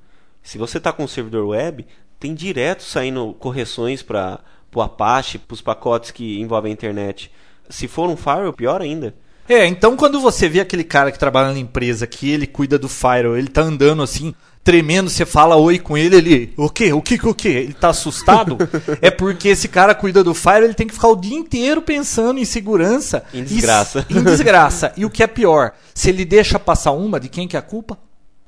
[0.47, 1.85] Se você está com um servidor web,
[2.17, 4.39] tem direto saindo correções para
[4.73, 7.29] o Apache, para os pacotes que envolvem a internet.
[7.69, 9.13] Se for um firewall, pior ainda.
[9.49, 12.87] É, então quando você vê aquele cara que trabalha na empresa, que ele cuida do
[12.87, 14.33] firewall, ele tá andando assim,
[14.63, 16.93] tremendo, você fala oi com ele, ele, o quê?
[16.93, 17.49] O que o quê?
[17.49, 18.57] Ele tá assustado?
[19.01, 22.39] é porque esse cara cuida do firewall, ele tem que ficar o dia inteiro pensando
[22.39, 23.25] em segurança.
[23.33, 24.05] Em desgraça.
[24.09, 24.93] E, em desgraça.
[24.95, 27.61] E o que é pior, se ele deixa passar uma, de quem que é a
[27.61, 27.97] culpa?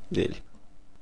[0.09, 0.37] Dele.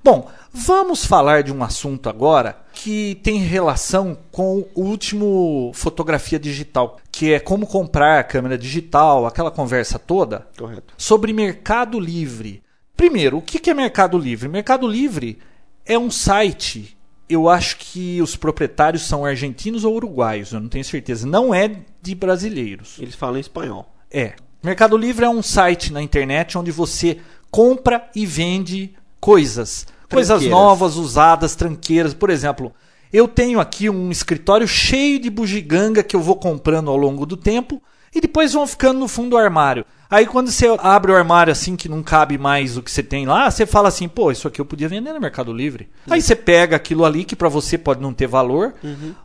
[0.10, 6.98] Bom, vamos falar de um assunto agora que tem relação com o último fotografia digital,
[7.12, 10.94] que é como comprar câmera digital, aquela conversa toda Correto.
[10.98, 12.64] sobre Mercado Livre.
[12.96, 14.48] Primeiro, o que é Mercado Livre?
[14.48, 15.40] Mercado Livre
[15.86, 16.98] é um site.
[17.28, 21.28] Eu acho que os proprietários são argentinos ou uruguaios, eu não tenho certeza.
[21.28, 22.98] Não é de brasileiros.
[22.98, 23.94] Eles falam espanhol.
[24.10, 24.36] É.
[24.64, 27.20] Mercado Livre é um site na internet onde você
[27.52, 29.86] compra e vende coisas.
[30.10, 30.60] Coisas Tranqueiras.
[30.60, 32.14] novas, usadas, tranqueiras.
[32.14, 32.74] Por exemplo,
[33.12, 37.38] eu tenho aqui um escritório cheio de bugiganga que eu vou comprando ao longo do
[37.38, 37.82] tempo
[38.14, 39.86] e depois vão ficando no fundo do armário.
[40.10, 43.26] Aí quando você abre o armário assim que não cabe mais o que você tem
[43.26, 45.90] lá, você fala assim, pô, isso aqui eu podia vender no Mercado Livre.
[46.10, 48.74] Aí você pega aquilo ali que para você pode não ter valor,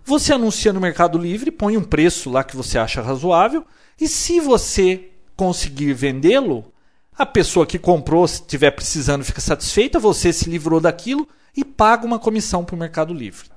[0.05, 3.65] você anuncia no Mercado Livre, põe um preço lá que você acha razoável
[4.01, 6.72] e se você conseguir vendê-lo,
[7.17, 12.07] a pessoa que comprou, se estiver precisando, fica satisfeita, você se livrou daquilo e paga
[12.07, 13.49] uma comissão para o Mercado Livre.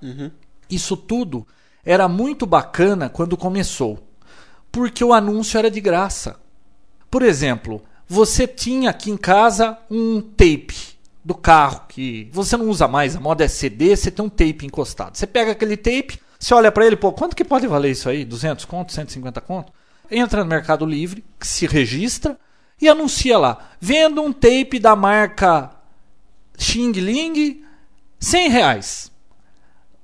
[0.69, 1.47] Isso tudo
[1.83, 3.99] era muito bacana quando começou,
[4.71, 6.39] porque o anúncio era de graça.
[7.09, 12.87] Por exemplo, você tinha aqui em casa um tape do carro que você não usa
[12.87, 15.17] mais, a moda é CD, você tem um tape encostado.
[15.17, 18.25] Você pega aquele tape, você olha para ele, pô, quanto que pode valer isso aí?
[18.25, 19.71] 200 conto, 150 conto?
[20.11, 22.37] Entra no Mercado Livre, se registra
[22.81, 25.71] e anuncia lá, vendo um tape da marca
[26.57, 27.63] Xing Ling,
[28.19, 29.11] 100 reais.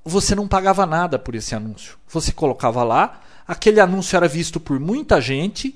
[0.04, 1.98] Você não pagava nada por esse anúncio.
[2.08, 5.76] Você colocava lá, aquele anúncio era visto por muita gente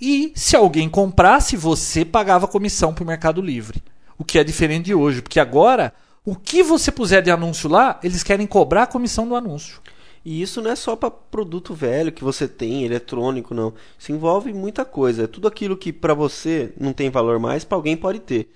[0.00, 3.82] e se alguém comprasse, você pagava comissão para o Mercado Livre.
[4.18, 5.92] O que é diferente de hoje, porque agora
[6.24, 9.80] o que você puser de anúncio lá, eles querem cobrar a comissão do anúncio.
[10.24, 13.74] E isso não é só para produto velho que você tem, eletrônico, não.
[13.98, 15.24] Isso envolve muita coisa.
[15.24, 18.48] É tudo aquilo que para você não tem valor mais, para alguém pode ter.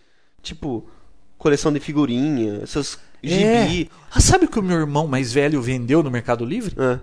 [0.42, 0.88] Tipo,
[1.36, 3.82] coleção de figurinha, essas gibi.
[3.82, 3.88] É.
[4.10, 6.74] Ah, sabe o que o meu irmão mais velho vendeu no Mercado Livre?
[6.78, 7.00] Ah,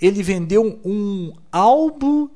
[0.00, 2.28] Ele vendeu um álbum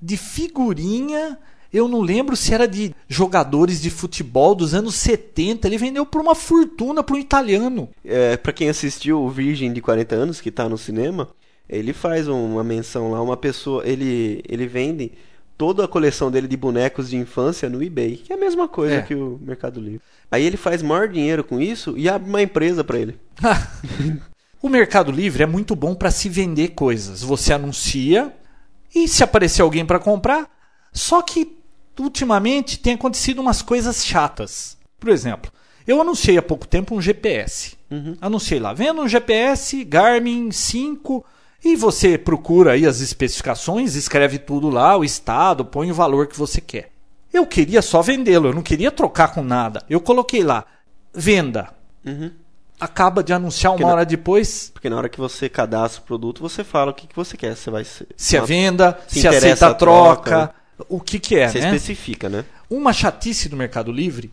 [0.00, 1.38] de figurinha.
[1.72, 5.66] Eu não lembro se era de jogadores de futebol dos anos 70.
[5.66, 7.88] Ele vendeu por uma fortuna para um italiano.
[8.04, 11.28] é, para quem assistiu o Virgem de 40 anos, que tá no cinema,
[11.68, 15.12] ele faz uma menção lá, uma pessoa, ele, ele vende
[15.58, 18.94] toda a coleção dele de bonecos de infância no eBay, que é a mesma coisa
[18.94, 19.02] É.
[19.02, 20.00] que o Mercado Livre.
[20.30, 23.18] Aí ele faz maior dinheiro com isso e abre uma empresa para ele.
[24.62, 27.22] o Mercado Livre é muito bom para se vender coisas.
[27.22, 28.32] Você anuncia
[28.94, 30.48] e se aparecer alguém para comprar.
[30.92, 31.57] Só que
[32.02, 34.76] ultimamente tem acontecido umas coisas chatas.
[34.98, 35.50] Por exemplo,
[35.86, 37.76] eu anunciei há pouco tempo um GPS.
[38.20, 41.24] Anunciei lá, vendo um GPS Garmin 5
[41.64, 46.38] e você procura aí as especificações, escreve tudo lá, o estado, põe o valor que
[46.38, 46.90] você quer.
[47.32, 49.82] Eu queria só vendê-lo, eu não queria trocar com nada.
[49.88, 50.64] Eu coloquei lá,
[51.14, 51.70] venda.
[52.80, 56.04] Acaba de anunciar uma Porque na- hora depois Porque na hora que você cadastra o
[56.04, 57.56] produto, você fala o que, que você quer.
[57.56, 58.06] Você vai ser.
[58.16, 60.54] se é uma- venda, se, se aceita a a troca, troca.
[60.88, 61.74] O que, que é, Você né?
[61.74, 62.44] especifica, né?
[62.68, 64.30] Uma chatice do Mercado Livre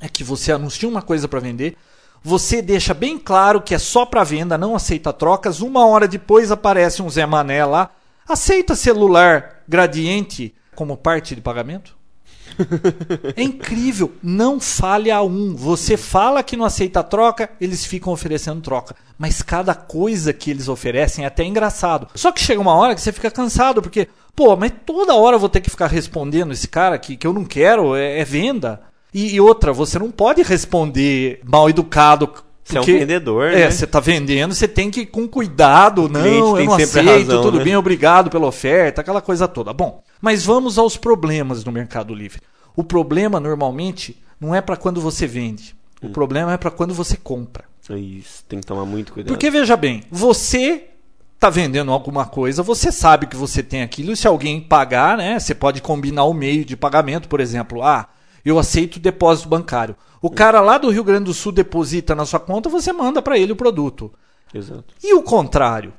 [0.00, 1.76] é que você anuncia uma coisa para vender,
[2.22, 5.60] você deixa bem claro que é só para venda, não aceita trocas.
[5.60, 7.90] Uma hora depois aparece um Zé Mané lá,
[8.28, 11.98] aceita celular gradiente como parte de pagamento?
[13.36, 15.54] É incrível, não falha um.
[15.54, 18.96] Você fala que não aceita troca, eles ficam oferecendo troca.
[19.16, 22.08] Mas cada coisa que eles oferecem é até engraçado.
[22.14, 25.40] Só que chega uma hora que você fica cansado, porque, pô, mas toda hora eu
[25.40, 28.80] vou ter que ficar respondendo esse cara aqui que eu não quero, é, é venda.
[29.12, 32.32] E, e outra, você não pode responder mal educado.
[32.62, 33.70] Você é um porque- vendedor, É, né?
[33.72, 36.08] você tá vendendo, você tem que ir com cuidado.
[36.08, 37.64] cliente Não, eu não aceito, razão, tudo né?
[37.64, 39.72] bem, obrigado pela oferta, aquela coisa toda.
[39.72, 42.40] Bom, mas vamos aos problemas do Mercado Livre.
[42.76, 45.74] O problema normalmente não é para quando você vende.
[46.00, 46.06] Hum.
[46.06, 47.64] O problema é para quando você compra.
[47.90, 49.32] É Isso, tem que tomar muito cuidado.
[49.32, 50.84] Porque veja bem, você
[51.38, 55.38] tá vendendo alguma coisa, você sabe que você tem aquilo, e se alguém pagar, né,
[55.38, 58.08] você pode combinar o meio de pagamento, por exemplo, ah,
[58.44, 59.96] eu aceito depósito bancário.
[60.20, 63.38] O cara lá do Rio Grande do Sul deposita na sua conta, você manda para
[63.38, 64.12] ele o produto.
[64.52, 64.94] Exato.
[65.02, 65.92] E o contrário?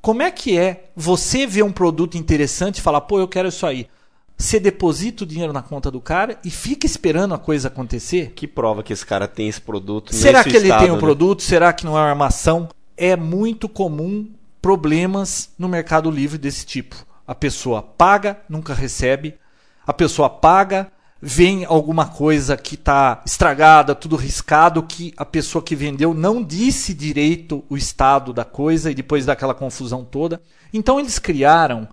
[0.00, 3.66] Como é que é você ver um produto interessante e falar, pô, eu quero isso
[3.66, 3.86] aí?
[4.36, 8.32] Você deposita o dinheiro na conta do cara e fica esperando a coisa acontecer?
[8.34, 11.00] Que prova que esse cara tem esse produto Será que ele estado, tem um né?
[11.00, 11.42] produto?
[11.42, 12.66] Será que não é uma armação?
[12.96, 14.26] É muito comum
[14.60, 16.96] problemas no Mercado Livre desse tipo.
[17.26, 19.36] A pessoa paga, nunca recebe.
[19.86, 25.76] A pessoa paga, vem alguma coisa que está estragada, tudo riscado, que a pessoa que
[25.76, 30.40] vendeu não disse direito o estado da coisa e depois daquela confusão toda.
[30.72, 31.88] Então eles criaram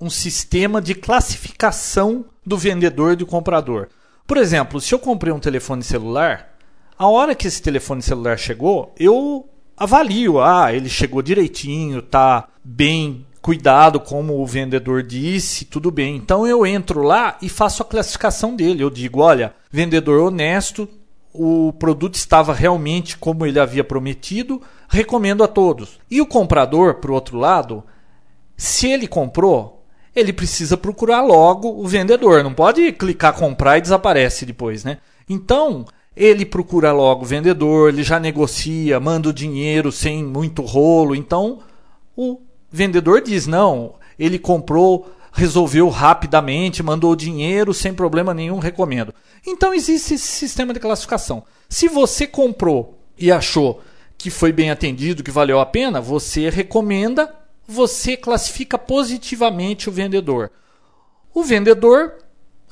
[0.00, 3.88] um sistema de classificação do vendedor e do comprador.
[4.26, 6.54] Por exemplo, se eu comprei um telefone celular,
[6.96, 13.26] a hora que esse telefone celular chegou, eu avalio, ah, ele chegou direitinho, tá bem
[13.40, 16.16] cuidado como o vendedor disse, tudo bem.
[16.16, 18.82] Então eu entro lá e faço a classificação dele.
[18.82, 20.88] Eu digo, olha, vendedor honesto,
[21.32, 25.98] o produto estava realmente como ele havia prometido, recomendo a todos.
[26.10, 27.84] E o comprador, por outro lado,
[28.56, 32.42] se ele comprou, ele precisa procurar logo o vendedor.
[32.42, 34.98] Não pode clicar comprar e desaparece depois, né?
[35.28, 35.84] Então,
[36.18, 41.14] ele procura logo o vendedor, ele já negocia, manda o dinheiro sem muito rolo.
[41.14, 41.60] Então,
[42.16, 49.14] o vendedor diz: não, ele comprou, resolveu rapidamente, mandou o dinheiro sem problema nenhum, recomendo.
[49.46, 51.44] Então, existe esse sistema de classificação.
[51.68, 53.80] Se você comprou e achou
[54.18, 57.32] que foi bem atendido, que valeu a pena, você recomenda,
[57.64, 60.50] você classifica positivamente o vendedor.
[61.32, 62.14] O vendedor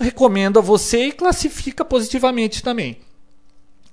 [0.01, 3.06] recomenda você e classifica positivamente também.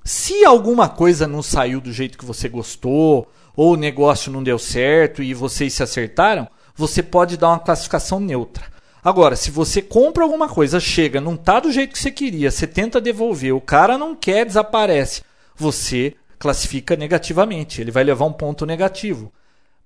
[0.04, 4.60] Se alguma coisa não saiu do jeito que você gostou, ou o negócio não deu
[4.60, 8.66] certo e vocês se acertaram, você pode dar uma classificação neutra.
[9.04, 12.66] Agora, se você compra alguma coisa, chega, não está do jeito que você queria, você
[12.66, 15.24] tenta devolver, o cara não quer, desaparece,
[15.56, 19.32] você classifica negativamente, ele vai levar um ponto negativo.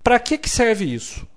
[0.03, 1.27] Para que, que serve isso?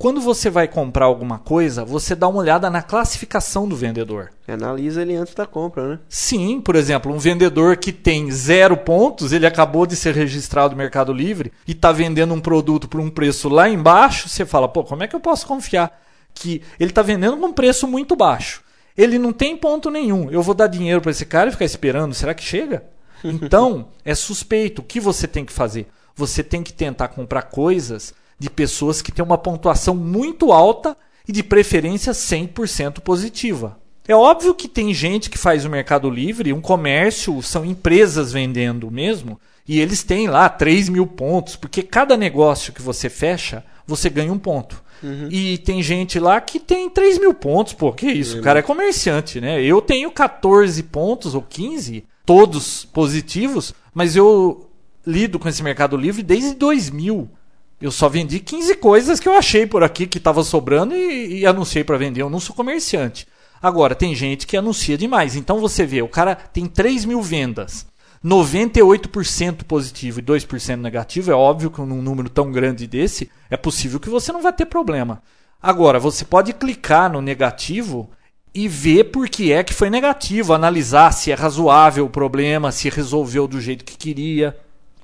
[0.00, 4.30] Quando você vai comprar alguma coisa, você dá uma olhada na classificação do vendedor.
[4.48, 5.98] Analisa ele antes da compra, né?
[6.08, 10.78] Sim, por exemplo, um vendedor que tem zero pontos, ele acabou de ser registrado no
[10.78, 14.84] Mercado Livre e está vendendo um produto por um preço lá embaixo, você fala, pô,
[14.84, 18.62] como é que eu posso confiar que ele está vendendo com um preço muito baixo?
[18.96, 20.30] Ele não tem ponto nenhum.
[20.30, 22.84] Eu vou dar dinheiro para esse cara e ficar esperando, será que chega?
[23.22, 24.80] Então, é suspeito.
[24.80, 25.88] O que você tem que fazer?
[26.16, 30.96] Você tem que tentar comprar coisas de pessoas que têm uma pontuação muito alta
[31.28, 33.78] e de preferência 100% positiva.
[34.08, 38.90] É óbvio que tem gente que faz o Mercado Livre, um comércio, são empresas vendendo
[38.90, 44.10] mesmo, e eles têm lá 3 mil pontos, porque cada negócio que você fecha, você
[44.10, 44.82] ganha um ponto.
[45.30, 48.38] E tem gente lá que tem 3 mil pontos, pô, que isso?
[48.38, 49.62] O cara é comerciante, né?
[49.62, 54.68] Eu tenho 14 pontos ou 15, todos positivos, mas eu
[55.06, 57.30] lido com esse Mercado Livre desde 2000.
[57.80, 61.46] Eu só vendi 15 coisas que eu achei por aqui que estava sobrando e, e
[61.46, 62.20] anunciei para vender.
[62.20, 63.26] Eu não sou comerciante.
[63.62, 65.34] Agora, tem gente que anuncia demais.
[65.34, 67.86] Então você vê, o cara tem 3 mil vendas,
[68.24, 71.30] 98% positivo e 2% negativo.
[71.30, 74.66] É óbvio que num número tão grande desse, é possível que você não vai ter
[74.66, 75.22] problema.
[75.62, 78.10] Agora, você pode clicar no negativo
[78.54, 82.88] e ver por que é que foi negativo, analisar se é razoável o problema, se
[82.88, 84.56] resolveu do jeito que queria.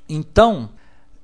[0.09, 0.71] Então,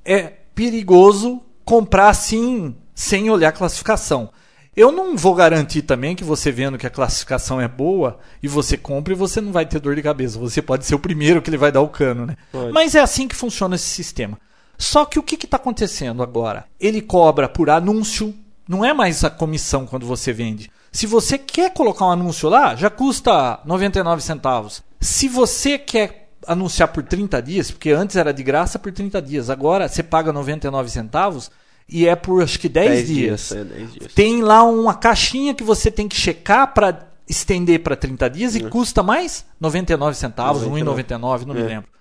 [0.04, 4.30] é perigoso comprar assim, sem olhar a classificação.
[4.74, 8.76] Eu não vou garantir também que você vendo que a classificação é boa e você
[8.76, 10.38] compra e você não vai ter dor de cabeça.
[10.38, 12.36] Você pode ser o primeiro que ele vai dar o cano, né?
[12.50, 12.72] Pode.
[12.72, 14.38] Mas é assim que funciona esse sistema.
[14.78, 16.64] Só que o que está acontecendo agora?
[16.80, 18.34] Ele cobra por anúncio,
[18.66, 20.70] não é mais a comissão quando você vende.
[20.90, 24.82] Se você quer colocar um anúncio lá, já custa 99 centavos.
[25.00, 29.50] Se você quer anunciar por 30 dias, porque antes era de graça por 30 dias,
[29.50, 31.50] agora você paga 99 centavos
[31.88, 33.48] e é por acho que 10, 10 dias.
[33.48, 34.12] dias, é, 10 dias.
[34.14, 38.61] Tem lá uma caixinha que você tem que checar para estender para 30 dias e
[38.61, 41.02] custa mais 99 centavos, 99.
[41.05, 41.64] 1,99, não me É.
[41.64, 41.92] lembro.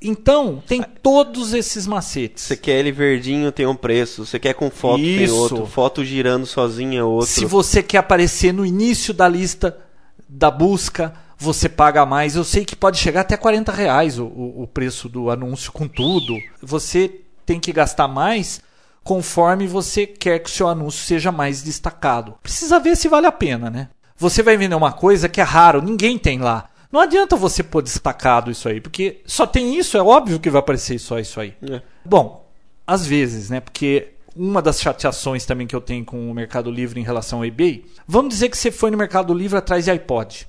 [0.00, 2.44] Então, tem todos esses macetes.
[2.44, 4.26] Você quer ele verdinho, tem um preço.
[4.26, 5.34] Você quer com foto, tem Isso.
[5.34, 5.66] outro.
[5.66, 7.28] Foto girando sozinha, outro.
[7.28, 9.76] Se você quer aparecer no início da lista
[10.28, 12.36] da busca, você paga mais.
[12.36, 16.36] Eu sei que pode chegar até 40 reais o, o, preço do anúncio com tudo.
[16.62, 18.60] Você tem que gastar mais
[19.04, 22.34] conforme você quer que o seu anúncio seja mais destacado.
[22.42, 23.88] Precisa ver se vale a pena, né?
[24.18, 26.70] Você vai vender uma coisa que é raro, ninguém tem lá.
[26.90, 30.60] Não adianta você pôr destacado isso aí, porque só tem isso, é óbvio que vai
[30.60, 31.54] aparecer só isso aí.
[31.70, 31.82] É.
[32.04, 32.48] Bom,
[32.86, 33.60] às vezes, né?
[33.60, 37.44] Porque uma das chateações também que eu tenho com o Mercado Livre em relação ao
[37.44, 40.48] eBay, vamos dizer que você foi no Mercado Livre atrás de iPod.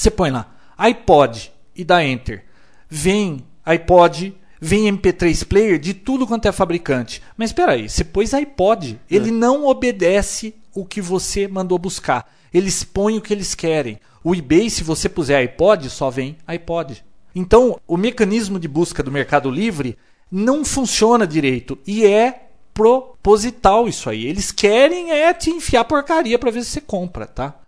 [0.00, 2.46] Você põe lá iPod e dá Enter.
[2.88, 7.20] Vem iPod, vem MP3 player de tudo quanto é fabricante.
[7.36, 12.32] Mas espera aí, você pôs iPod, ele não obedece o que você mandou buscar.
[12.50, 14.00] Eles põem o que eles querem.
[14.24, 17.04] O eBay, se você puser iPod, só vem iPod.
[17.34, 19.98] Então, o mecanismo de busca do Mercado Livre
[20.32, 24.24] não funciona direito e é proposital isso aí.
[24.24, 27.60] Eles querem é te enfiar porcaria para ver se você compra, tá?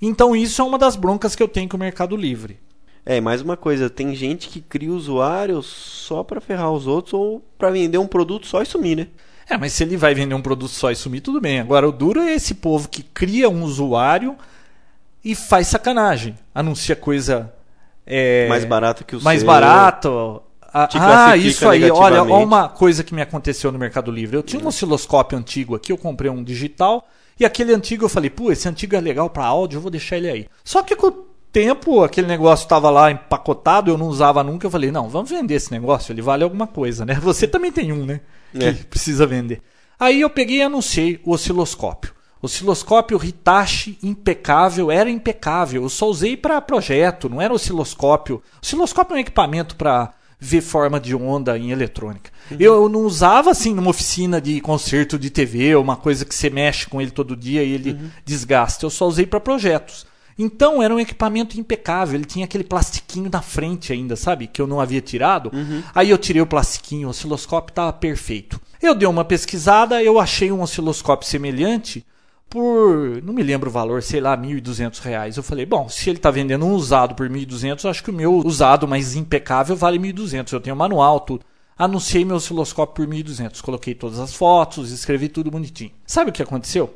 [0.00, 2.58] Então isso é uma das broncas que eu tenho com o Mercado Livre.
[3.04, 7.40] É, mais uma coisa, tem gente que cria usuário só pra ferrar os outros ou
[7.56, 9.06] pra vender um produto só e sumir, né?
[9.48, 11.60] É, mas se ele vai vender um produto só e sumir, tudo bem.
[11.60, 14.36] Agora, o duro é esse povo que cria um usuário
[15.24, 16.34] e faz sacanagem.
[16.52, 17.52] Anuncia coisa.
[18.04, 19.46] é, Mais barato que o mais seu.
[19.46, 20.42] barato.
[20.60, 20.88] Ah,
[21.30, 21.88] ah, isso aí.
[21.90, 24.36] Olha, olha uma coisa que me aconteceu no Mercado Livre.
[24.36, 27.08] Eu tinha um osciloscópio antigo aqui, eu comprei um digital.
[27.38, 30.16] E aquele antigo eu falei, pô, esse antigo é legal para áudio, eu vou deixar
[30.16, 30.48] ele aí.
[30.64, 34.66] Só que com o tempo, aquele negócio estava lá empacotado, eu não usava nunca.
[34.66, 37.14] Eu falei, não, vamos vender esse negócio, ele vale alguma coisa, né?
[37.22, 38.20] Você também tem um, né?
[38.52, 38.72] Que É.
[38.72, 39.60] precisa vender.
[39.98, 42.12] Aí eu peguei e anunciei o osciloscópio.
[42.40, 45.82] Osciloscópio Hitachi impecável, era impecável.
[45.82, 48.42] Eu só usei para projeto, não era osciloscópio.
[48.62, 52.30] Osciloscópio é um equipamento para ver forma de onda em eletrônica.
[52.58, 56.86] Eu não usava assim numa oficina de concerto de TV, uma coisa que você mexe
[56.86, 58.84] com ele todo dia e ele desgasta.
[58.84, 60.06] Eu só usei para projetos.
[60.38, 62.14] Então era um equipamento impecável.
[62.14, 64.46] Ele tinha aquele plastiquinho na frente ainda, sabe?
[64.46, 65.50] Que eu não havia tirado.
[65.94, 68.60] Aí eu tirei o plastiquinho, o osciloscópio estava perfeito.
[68.82, 72.04] Eu dei uma pesquisada, eu achei um osciloscópio semelhante
[72.48, 75.36] por, não me lembro o valor, sei lá, 1.200 reais.
[75.36, 78.14] Eu falei, bom, se ele está vendendo um usado por 1.200, eu acho que o
[78.14, 80.52] meu usado mais impecável vale 1.200.
[80.52, 81.44] Eu tenho manual, tudo.
[81.78, 83.60] Anunciei meu osciloscópio por 1.200.
[83.60, 85.92] Coloquei todas as fotos, escrevi tudo bonitinho.
[86.06, 86.94] Sabe o que aconteceu?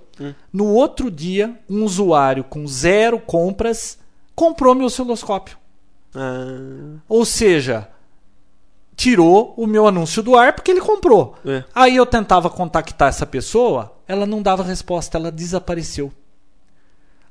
[0.52, 3.98] No outro dia, um usuário com zero compras
[4.34, 5.58] comprou meu osciloscópio.
[6.14, 7.88] Ah, Ou seja,
[9.00, 11.34] tirou o meu anúncio do ar porque ele comprou.
[11.46, 11.64] É.
[11.74, 16.12] Aí eu tentava contactar essa pessoa, ela não dava resposta, ela desapareceu.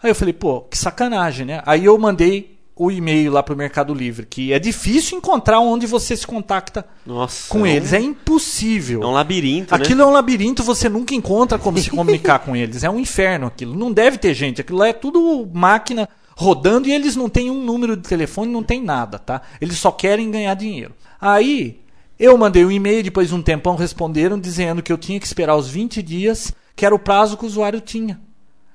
[0.01, 1.61] Aí eu falei, pô, que sacanagem, né?
[1.67, 6.17] Aí eu mandei o e-mail lá pro Mercado Livre, que é difícil encontrar onde você
[6.17, 7.47] se contacta nossa.
[7.49, 9.03] com é um- eles, é impossível.
[9.03, 9.83] É um labirinto, né?
[9.83, 12.83] Aquilo é um labirinto, você nunca encontra como se comunicar com eles.
[12.83, 13.77] É um inferno aquilo.
[13.77, 14.59] Não deve ter gente.
[14.61, 18.63] Aquilo lá é tudo máquina rodando e eles não têm um número de telefone, não
[18.63, 19.41] tem nada, tá?
[19.59, 20.93] Eles só querem ganhar dinheiro.
[21.19, 21.81] Aí
[22.17, 25.57] eu mandei um e-mail, depois de um tempão responderam dizendo que eu tinha que esperar
[25.57, 28.21] os 20 dias, que era o prazo que o usuário tinha.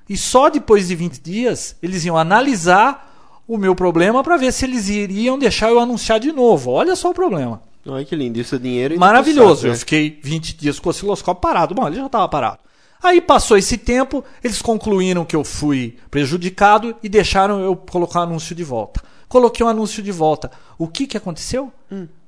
[0.07, 4.65] E só depois de 20 dias eles iam analisar o meu problema para ver se
[4.65, 6.69] eles iriam deixar eu anunciar de novo.
[6.69, 7.63] Olha só o problema.
[7.87, 9.65] Olha que lindo, isso é dinheiro e Maravilhoso.
[9.65, 9.77] Eu né?
[9.77, 11.73] fiquei 20 dias com o osciloscópio parado.
[11.73, 12.59] Bom, ele já estava parado.
[13.05, 18.23] Aí passou esse tempo, eles concluíram que eu fui prejudicado e deixaram eu colocar o
[18.23, 19.03] anúncio de volta.
[19.29, 20.49] Coloquei o anúncio de volta.
[20.75, 21.71] O que, que aconteceu?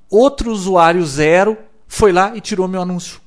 [0.08, 3.20] Outro usuário zero foi lá e tirou meu anúncio.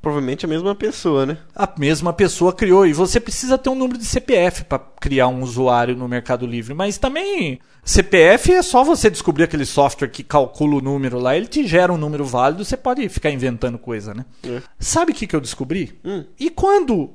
[0.00, 1.38] Provavelmente a mesma pessoa, né?
[1.54, 2.86] A mesma pessoa criou.
[2.86, 6.72] E você precisa ter um número de CPF para criar um usuário no Mercado Livre.
[6.72, 11.36] Mas também, CPF é só você descobrir aquele software que calcula o número lá.
[11.36, 12.64] Ele te gera um número válido.
[12.64, 14.24] Você pode ficar inventando coisa, né?
[14.44, 14.62] É.
[14.78, 15.98] Sabe o que, que eu descobri?
[16.04, 16.24] Hum.
[16.38, 17.10] E quando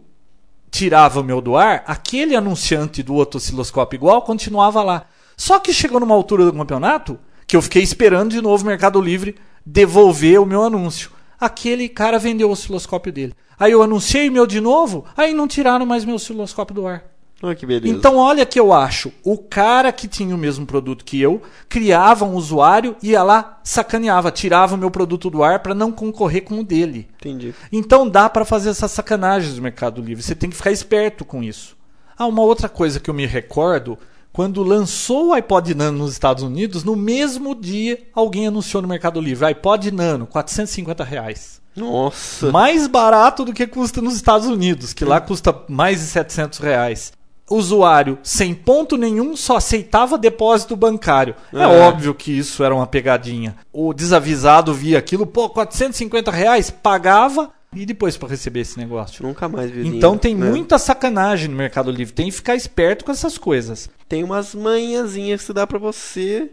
[0.69, 5.05] tirava o meu do ar, aquele anunciante do outro osciloscópio igual continuava lá.
[5.37, 8.99] Só que chegou numa altura do campeonato que eu fiquei esperando de novo o Mercado
[8.99, 11.11] Livre devolver o meu anúncio.
[11.43, 13.33] Aquele cara vendeu o osciloscópio dele.
[13.59, 17.03] Aí eu anunciei o meu de novo, aí não tiraram mais meu osciloscópio do ar.
[17.41, 17.93] Olha que beleza.
[17.93, 22.23] Então olha que eu acho, o cara que tinha o mesmo produto que eu, criava
[22.23, 26.61] um usuário, ia lá, sacaneava, tirava o meu produto do ar para não concorrer com
[26.61, 27.09] o dele.
[27.19, 27.53] Entendi.
[27.69, 30.23] Então dá para fazer essas sacanagens no Mercado Livre.
[30.23, 31.75] Você tem que ficar esperto com isso.
[32.17, 33.99] Ah, uma outra coisa que eu me recordo,
[34.33, 39.21] quando lançou o iPod Nano nos Estados Unidos, no mesmo dia alguém anunciou no Mercado
[39.21, 41.61] Livre, iPod Nano, 450 reais.
[41.75, 42.51] Nossa.
[42.51, 47.13] Mais barato do que custa nos Estados Unidos, que lá custa mais de 700 reais.
[47.49, 51.35] Usuário sem ponto nenhum só aceitava depósito bancário.
[51.53, 51.67] É, É.
[51.67, 53.55] óbvio que isso era uma pegadinha.
[53.71, 59.25] O desavisado via aquilo, pô, 450 reais, pagava e depois para receber esse negócio.
[59.25, 60.49] Nunca mais vi Então tem né?
[60.49, 62.13] muita sacanagem no Mercado Livre.
[62.13, 63.89] Tem que ficar esperto com essas coisas.
[64.07, 66.49] Tem umas manhãzinhas que dá pra você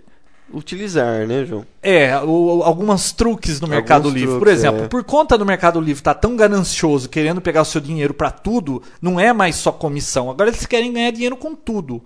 [0.53, 1.64] utilizar, né, João?
[1.83, 4.35] É, o, alguns truques no Mercado Alguns Livre.
[4.35, 4.89] Por truques, exemplo, é.
[4.89, 8.83] por conta do Mercado Livre tá tão ganancioso, querendo pegar o seu dinheiro para tudo,
[9.01, 10.31] não é mais só comissão.
[10.31, 12.03] Agora eles querem ganhar dinheiro com tudo.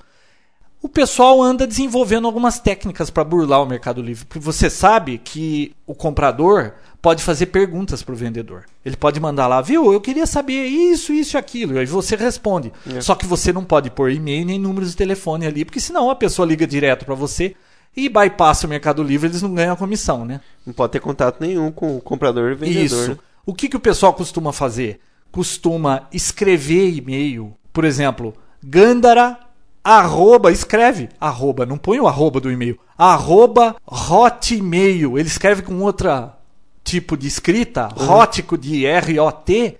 [0.82, 4.26] O pessoal anda desenvolvendo algumas técnicas para burlar o Mercado Livre.
[4.26, 8.64] Porque você sabe que o comprador pode fazer perguntas para o vendedor.
[8.82, 9.92] Ele pode mandar lá, viu?
[9.92, 11.74] Eu queria saber isso, isso e aquilo.
[11.74, 12.72] E aí você responde.
[12.90, 12.98] É.
[13.02, 16.16] Só que você não pode pôr e-mail nem números de telefone ali, porque senão a
[16.16, 17.54] pessoa liga direto para você
[17.94, 20.40] e bypassa o Mercado Livre, eles não ganham a comissão, né?
[20.64, 23.10] Não pode ter contato nenhum com o comprador e vendedor.
[23.10, 23.18] Isso.
[23.44, 24.98] O que, que o pessoal costuma fazer?
[25.30, 27.52] Costuma escrever e-mail.
[27.70, 28.32] Por exemplo,
[28.64, 29.38] Gandara
[29.84, 32.78] arroba, escreve arroba, não põe o arroba do e-mail.
[32.96, 35.18] Arroba hotmail.
[35.18, 36.38] Ele escreve com outra
[36.84, 39.78] tipo de escrita, hot de R-O-T,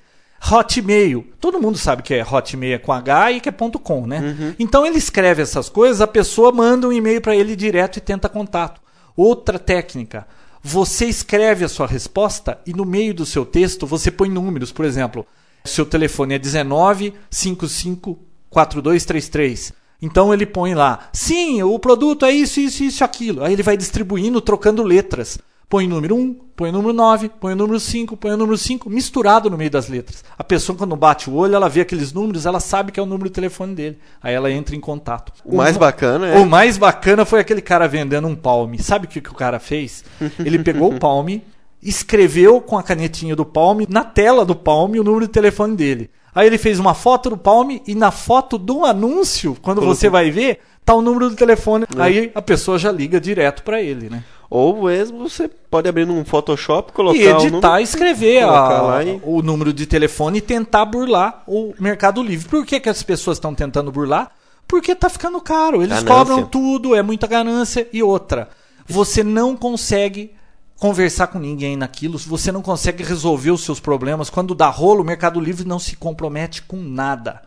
[0.51, 1.27] hotmail.
[1.39, 4.55] Todo mundo sabe que é hotmail é com H e que é ponto .com, né?
[4.59, 8.29] Então ele escreve essas coisas, a pessoa manda um e-mail para ele direto e tenta
[8.29, 8.81] contato.
[9.17, 10.27] Outra técnica,
[10.63, 14.85] você escreve a sua resposta e no meio do seu texto você põe números, por
[14.85, 15.27] exemplo,
[15.65, 18.19] seu telefone é 19 55
[18.51, 19.73] 4233.
[20.01, 23.43] Então ele põe lá, sim, o produto é isso, isso, isso, aquilo.
[23.43, 25.39] Aí ele vai distribuindo, trocando letras.
[25.75, 28.57] Põe o número 1, põe o número 9, põe o número 5, põe o número
[28.57, 30.23] 5, misturado no meio das letras.
[30.39, 33.07] A pessoa, quando bate o olho, ela vê aqueles números, ela sabe que é o
[33.07, 33.99] número de telefone dele.
[34.23, 35.33] Aí ela entra em contato.
[35.45, 36.39] O mais ma- bacana é.
[36.39, 38.81] o mais bacana foi aquele cara vendendo um palme.
[38.81, 40.05] Sabe o que, que o cara fez?
[40.39, 41.43] Ele pegou o palme,
[41.83, 46.09] escreveu com a canetinha do palme, na tela do palme, o número de telefone dele.
[46.33, 49.97] Aí ele fez uma foto do palme e na foto do anúncio, quando Colocou.
[49.97, 51.85] você vai ver, tá o número do telefone.
[51.99, 54.23] Aí a pessoa já liga direto pra ele, né?
[54.57, 59.03] Ou mesmo você pode abrir num Photoshop, colocar E o editar número, e escrever a-
[59.05, 62.49] e- o número de telefone e tentar burlar o Mercado Livre.
[62.49, 64.31] Por que, que as pessoas estão tentando burlar?
[64.69, 65.79] Porque tá ficando caro.
[65.83, 66.07] Eles Ganância.
[66.09, 67.89] cobram tudo, é muita ganância.
[67.93, 68.49] E outra,
[68.87, 70.31] você não consegue
[70.79, 74.31] conversar com ninguém naquilo, você não consegue resolver os seus problemas.
[74.31, 77.43] Quando dá rolo, o Mercado Livre não se compromete com nada.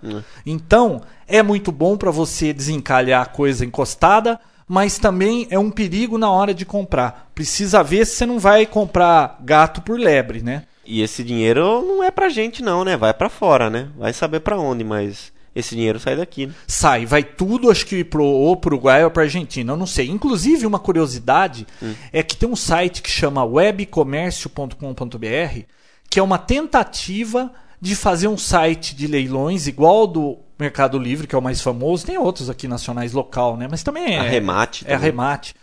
[0.46, 6.18] Então, é muito bom para você desencalhar a coisa encostada, mas também é um perigo
[6.18, 7.32] na hora de comprar.
[7.34, 10.64] Precisa ver se você não vai comprar gato por lebre, né?
[10.86, 12.98] E esse dinheiro não é pra gente não, né?
[12.98, 13.90] Vai pra fora, né?
[13.98, 16.48] Vai saber pra onde, mas esse dinheiro sai daqui.
[16.48, 16.54] Né?
[16.68, 20.10] Sai, vai tudo, acho que pro, ou pro Uruguai ou pra Argentina, eu não sei.
[20.10, 21.66] Inclusive, uma curiosidade
[22.12, 25.62] é que tem um site que chama webcomércio.com.br,
[26.10, 27.52] que é uma tentativa
[27.82, 31.62] de fazer um site de leilões igual ao do Mercado Livre, que é o mais
[31.62, 32.06] famoso.
[32.06, 33.68] Tem outros aqui nacionais local, né?
[33.70, 34.20] Mas também é.
[34.20, 34.96] Arremate É também.
[34.98, 35.56] arremate.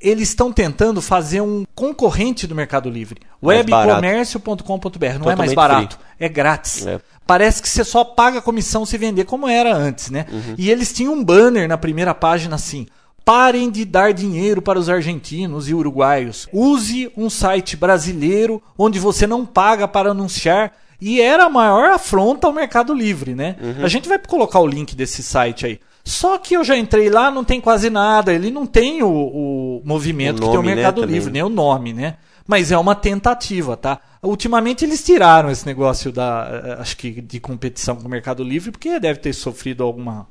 [0.00, 3.20] Eles estão tentando fazer um concorrente do Mercado Livre.
[3.42, 5.18] Webcomércio.com.br.
[5.22, 6.86] Não é mais barato, é grátis.
[6.86, 7.00] É.
[7.26, 10.26] Parece que você só paga a comissão se vender como era antes, né?
[10.32, 10.54] Uhum.
[10.58, 12.86] E eles tinham um banner na primeira página assim:
[13.24, 16.48] parem de dar dinheiro para os argentinos e uruguaios.
[16.52, 20.72] Use um site brasileiro onde você não paga para anunciar.
[21.00, 23.56] E era a maior afronta ao Mercado Livre, né?
[23.60, 23.84] Uhum.
[23.84, 25.80] A gente vai colocar o link desse site aí.
[26.04, 28.32] Só que eu já entrei lá, não tem quase nada.
[28.32, 31.14] Ele não tem o, o movimento O que tem o nome, né, Mercado também.
[31.14, 32.16] Livre, nem o nome, né?
[32.46, 34.00] Mas é uma tentativa, tá?
[34.22, 38.72] Ultimamente eles tiraram esse negócio da, eh, acho que de competição com o Mercado Livre,
[38.72, 40.26] porque deve ter sofrido alguma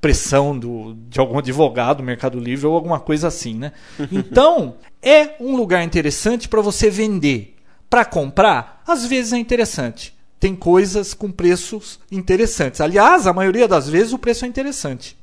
[0.00, 3.72] pressão do, de algum advogado do Mercado Livre ou alguma coisa assim, né?
[4.12, 7.56] Então, é um lugar interessante para você vender.
[7.90, 10.13] Para comprar, às vezes é interessante.
[10.44, 12.78] Tem coisas com preços interessantes.
[12.82, 15.16] Aliás, a maioria das vezes o preço é interessante.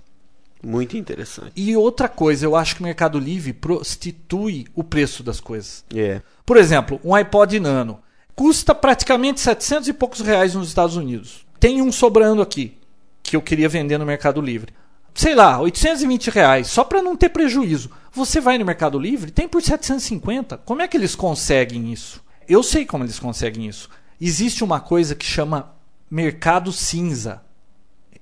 [0.64, 1.52] Muito interessante.
[1.56, 5.86] E outra coisa, eu acho que o Mercado Livre prostitui o preço das coisas.
[5.96, 6.24] É.
[6.44, 8.00] Por exemplo, um iPod Nano
[8.36, 11.46] custa praticamente 700 e poucos reais nos Estados Unidos.
[11.60, 12.80] Tem um sobrando aqui
[13.22, 14.74] que eu queria vender no Mercado Livre.
[15.14, 17.92] Sei lá, 820 reais, só para não ter prejuízo.
[18.12, 20.58] Você vai no Mercado Livre, tem por 750.
[20.66, 22.24] Como é que eles conseguem isso?
[22.50, 23.88] Eu sei como eles conseguem isso.
[24.22, 25.74] Existe uma coisa que chama
[26.10, 27.42] mercado cinza.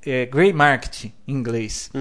[0.06, 1.92] É grey market em inglês.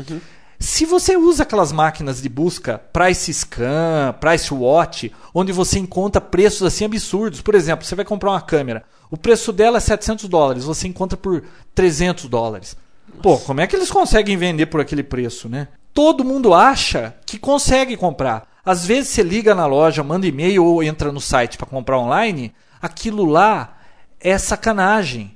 [0.61, 6.62] Se você usa aquelas máquinas de busca Price Scan, Price Watch, onde você encontra preços
[6.62, 10.64] assim absurdos, por exemplo, você vai comprar uma câmera, o preço dela é 700 dólares,
[10.64, 11.42] você encontra por
[11.74, 12.76] 300 dólares.
[13.20, 15.66] Pô, como é que eles conseguem vender por aquele preço, né?
[15.92, 18.46] Todo mundo acha que consegue comprar.
[18.64, 22.53] Às vezes você liga na loja, manda e-mail ou entra no site para comprar online,
[22.80, 23.77] aquilo lá
[24.20, 25.34] é sacanagem.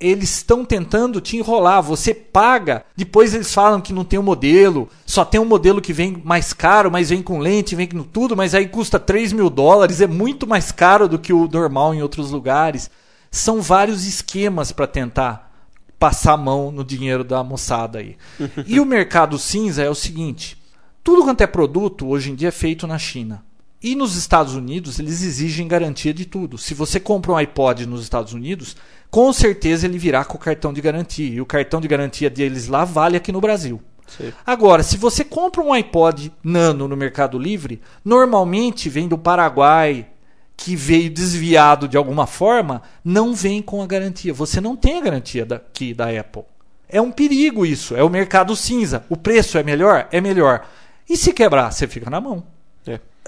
[0.00, 1.82] Eles estão tentando te enrolar.
[1.82, 5.80] Você paga, depois eles falam que não tem o um modelo, só tem um modelo
[5.80, 9.32] que vem mais caro, mas vem com lente, vem com tudo, mas aí custa 3
[9.32, 12.90] mil dólares, é muito mais caro do que o normal em outros lugares.
[13.30, 15.48] São vários esquemas para tentar
[15.98, 18.16] passar a mão no dinheiro da moçada aí.
[18.66, 20.56] e o mercado cinza é o seguinte:
[21.02, 23.47] tudo quanto é produto hoje em dia é feito na China.
[23.80, 26.58] E nos Estados Unidos eles exigem garantia de tudo.
[26.58, 28.76] Se você compra um iPod nos Estados Unidos,
[29.10, 31.34] com certeza ele virá com o cartão de garantia.
[31.34, 33.80] E o cartão de garantia deles lá vale aqui no Brasil.
[34.08, 34.32] Sim.
[34.44, 40.06] Agora, se você compra um iPod Nano no Mercado Livre, normalmente vem do Paraguai,
[40.56, 44.34] que veio desviado de alguma forma, não vem com a garantia.
[44.34, 46.42] Você não tem a garantia daqui da Apple.
[46.88, 47.94] É um perigo isso.
[47.94, 49.04] É o mercado cinza.
[49.08, 50.08] O preço é melhor?
[50.10, 50.66] É melhor.
[51.08, 52.42] E se quebrar, você fica na mão.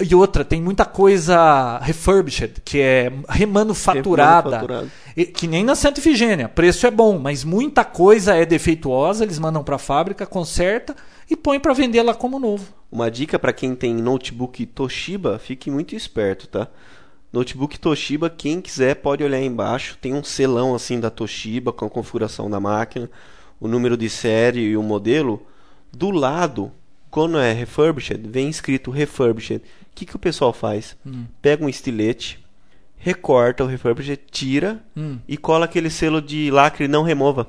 [0.03, 4.61] E outra, tem muita coisa refurbished, que é remanufaturada.
[5.17, 6.49] E- Que nem na Santa Ifigênia.
[6.49, 9.25] Preço é bom, mas muita coisa é defeituosa.
[9.25, 10.95] Eles mandam para a fábrica, conserta
[11.29, 12.65] e põe para vender lá como novo.
[12.91, 16.69] Uma dica para quem tem notebook Toshiba, fique muito esperto, tá?
[17.33, 21.85] Notebook Toshiba, quem quiser pode olhar aí embaixo, tem um selão assim da Toshiba com
[21.85, 23.09] a configuração da máquina,
[23.61, 25.47] o número de série e o modelo.
[25.93, 26.73] Do lado,
[27.11, 29.63] quando é refurbished, vem escrito refurbished.
[29.63, 30.97] O que, que o pessoal faz?
[31.43, 32.39] Pega um estilete,
[32.97, 35.19] recorta o refurbished, tira Hum.
[35.29, 37.49] e cola aquele selo de lacre não remova.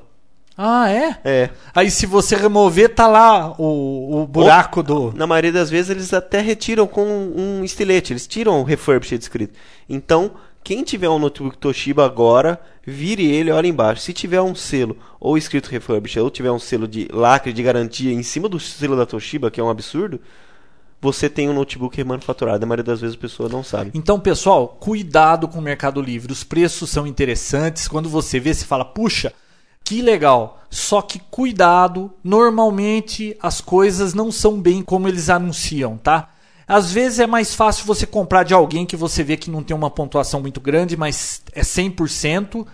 [0.58, 1.18] Ah, é?
[1.24, 5.12] É, Aí se você remover, tá lá o, o buraco do.
[5.14, 9.58] Na maioria das vezes eles até retiram com um estilete, eles tiram o refurbished escrito.
[9.88, 10.32] Então,
[10.64, 14.02] quem tiver um notebook Toshiba agora, vire ele, olha embaixo.
[14.02, 18.12] Se tiver um selo ou escrito refurbished ou tiver um selo de lacre de garantia
[18.12, 20.20] em cima do selo da Toshiba, que é um absurdo,
[21.02, 22.60] você tem um notebook remanufaturado.
[22.60, 23.92] Na maioria das vezes a pessoa não sabe.
[23.94, 26.32] Então, pessoal, cuidado com o Mercado Livre.
[26.32, 27.88] Os preços são interessantes.
[27.88, 29.34] Quando você vê, você fala, puxa,
[29.84, 30.62] que legal.
[30.70, 36.31] Só que cuidado, normalmente as coisas não são bem como eles anunciam, tá?
[36.72, 39.76] Às vezes é mais fácil você comprar de alguém que você vê que não tem
[39.76, 42.66] uma pontuação muito grande, mas é 100%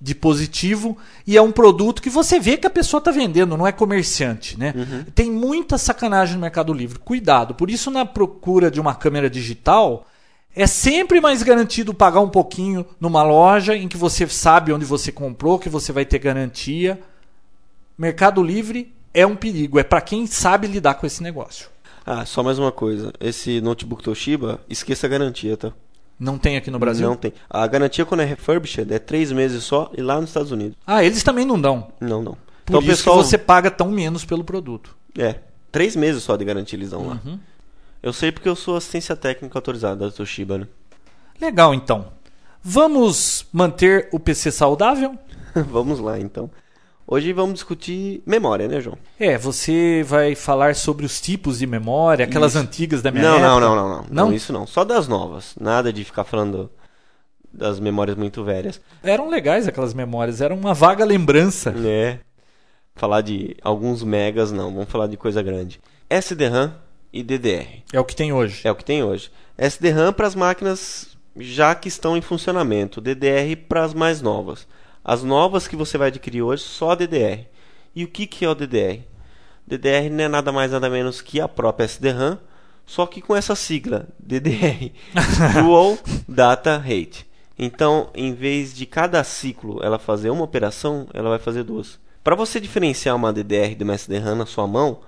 [0.00, 3.66] de positivo e é um produto que você vê que a pessoa está vendendo, não
[3.66, 4.72] é comerciante, né?
[5.16, 7.00] Tem muita sacanagem no Mercado Livre.
[7.00, 7.56] Cuidado.
[7.56, 10.06] Por isso, na procura de uma câmera digital,
[10.54, 15.10] é sempre mais garantido pagar um pouquinho numa loja em que você sabe onde você
[15.10, 17.00] comprou, que você vai ter garantia.
[17.98, 21.73] Mercado Livre é um perigo, é para quem sabe lidar com esse negócio.
[22.06, 23.12] Ah, só mais uma coisa.
[23.18, 25.72] Esse notebook Toshiba, esqueça a garantia, tá?
[26.18, 27.08] Não tem aqui no Brasil?
[27.08, 27.32] Não tem.
[27.48, 30.76] A garantia quando é refurbished é três meses só e lá nos Estados Unidos.
[30.86, 31.88] Ah, eles também não dão.
[32.00, 32.36] Não, não.
[32.64, 34.96] Por isso que você paga tão menos pelo produto.
[35.18, 35.36] É,
[35.72, 37.20] três meses só de garantia eles dão lá.
[37.24, 37.38] Uhum.
[38.02, 40.68] Eu sei porque eu sou assistência técnica autorizada da Toshiba, né?
[41.40, 42.12] Legal, então.
[42.62, 45.18] Vamos manter o PC saudável?
[45.54, 46.50] vamos lá, então.
[47.06, 48.96] Hoje vamos discutir memória, né, João?
[49.20, 52.62] É, você vai falar sobre os tipos de memória, aquelas Isso.
[52.62, 53.48] antigas da minha Não, época.
[53.50, 54.26] não, não, não, não, Não?
[54.28, 54.32] não.
[54.32, 54.66] Isso não.
[54.66, 55.54] Só das novas.
[55.60, 56.70] Nada de ficar falando
[57.52, 58.80] das memórias muito velhas.
[59.02, 61.70] Eram legais aquelas memórias, era uma vaga lembrança.
[61.72, 62.20] né?
[62.96, 64.72] Falar de alguns megas, não.
[64.72, 65.80] Vamos falar de coisa grande.
[66.08, 66.74] SD-RAM
[67.12, 67.82] e DDR.
[67.92, 68.62] É o que tem hoje.
[68.64, 69.30] É o que tem hoje.
[69.58, 74.66] SD-RAM para as máquinas já que estão em funcionamento, DDR para as mais novas.
[75.04, 77.46] As novas que você vai adquirir hoje, só DDR.
[77.94, 79.02] E o que, que é o DDR?
[79.66, 82.38] DDR não é nada mais nada menos que a própria SD-RAM,
[82.86, 84.92] só que com essa sigla, DDR,
[85.62, 87.26] Dual Data Rate.
[87.58, 91.98] Então, em vez de cada ciclo ela fazer uma operação, ela vai fazer duas.
[92.22, 95.00] Para você diferenciar uma DDR de uma SD-RAM na sua mão,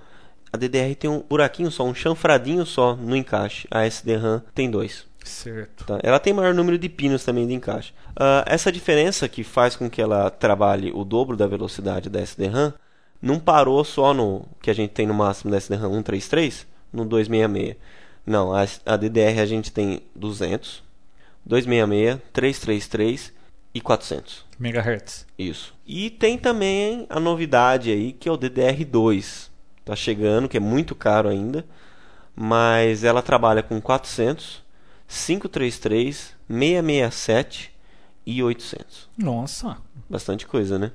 [0.53, 3.67] a DDR tem um buraquinho só, um chanfradinho só no encaixe.
[3.71, 5.06] A SD-RAM tem dois.
[5.27, 5.85] Certo.
[5.85, 5.99] Tá?
[6.03, 7.93] Ela tem maior número de pinos também de encaixe.
[8.15, 12.73] Ah, essa diferença que faz com que ela trabalhe o dobro da velocidade da SD-RAM
[13.21, 17.77] não parou só no que a gente tem no máximo da SD-RAM 133, no 266.
[18.25, 20.83] Não, a, a DDR a gente tem 200,
[21.45, 23.33] 266, 333
[23.73, 24.45] e 400.
[24.59, 25.25] Megahertz.
[25.37, 25.73] Isso.
[25.85, 29.49] E tem também a novidade aí que é o DDR2.
[29.85, 31.65] Tá chegando, que é muito caro ainda,
[32.35, 34.61] mas ela trabalha com 400,
[35.07, 37.71] 533, 667
[38.25, 39.09] e 800.
[39.17, 39.77] Nossa.
[40.09, 40.91] Bastante coisa, né?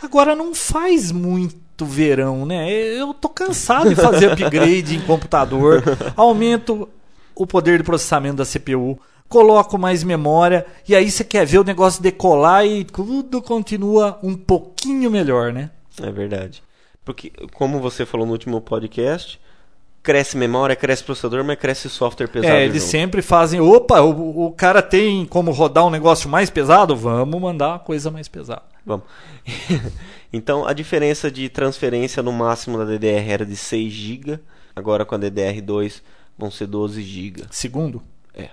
[0.00, 2.70] Agora não faz muito verão, né?
[2.70, 5.82] Eu tô cansado de fazer upgrade em computador.
[6.16, 6.88] Aumento
[7.34, 8.98] o poder de processamento da CPU,
[9.28, 14.34] coloco mais memória e aí você quer ver o negócio decolar e tudo continua um
[14.34, 15.70] pouquinho melhor, né?
[16.00, 16.62] É verdade.
[17.04, 19.38] Porque, como você falou no último podcast,
[20.06, 22.54] cresce memória, cresce processador, mas cresce software pesado.
[22.54, 26.94] É, eles sempre fazem, opa, o, o cara tem como rodar um negócio mais pesado?
[26.94, 28.62] Vamos mandar uma coisa mais pesada.
[28.86, 29.04] Vamos.
[30.32, 34.38] então, a diferença de transferência no máximo da DDR era de 6 GB,
[34.76, 36.00] agora com a DDR2
[36.38, 37.42] vão ser 12 GB.
[37.50, 38.00] Segundo?
[38.32, 38.50] É.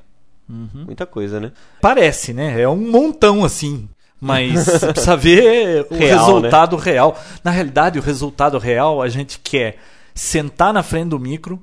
[0.49, 1.51] Muita coisa, né?
[1.79, 2.59] Parece, né?
[2.59, 3.87] É um montão assim.
[4.19, 7.15] Mas precisa ver o Real, resultado real.
[7.43, 9.77] Na realidade, o resultado real a gente quer
[10.13, 11.61] sentar na frente do micro,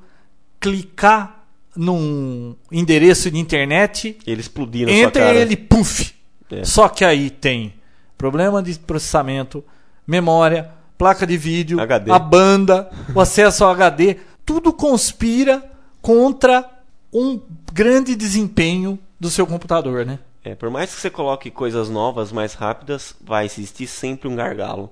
[0.59, 1.47] clicar
[1.77, 5.39] num endereço de internet, Ele explodir na sua entra cara.
[5.39, 6.15] ele, puf!
[6.51, 6.65] É.
[6.65, 7.75] Só que aí tem
[8.19, 9.65] problema de processamento,
[10.07, 12.11] memória, placa de vídeo, HD.
[12.11, 15.65] a banda, o acesso ao HD, tudo conspira
[16.03, 16.69] contra
[17.13, 17.41] um
[17.73, 20.19] grande desempenho do seu computador, né?
[20.43, 24.91] É, por mais que você coloque coisas novas, mais rápidas, vai existir sempre um gargalo.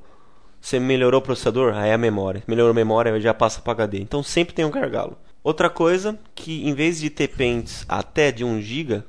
[0.61, 1.75] Você melhorou o processador?
[1.75, 2.43] Aí é a memória.
[2.47, 4.01] Melhorou a memória, já passa para HD.
[4.01, 5.17] Então sempre tem um gargalo.
[5.43, 9.03] Outra coisa, que em vez de ter pentes até de 1 GB,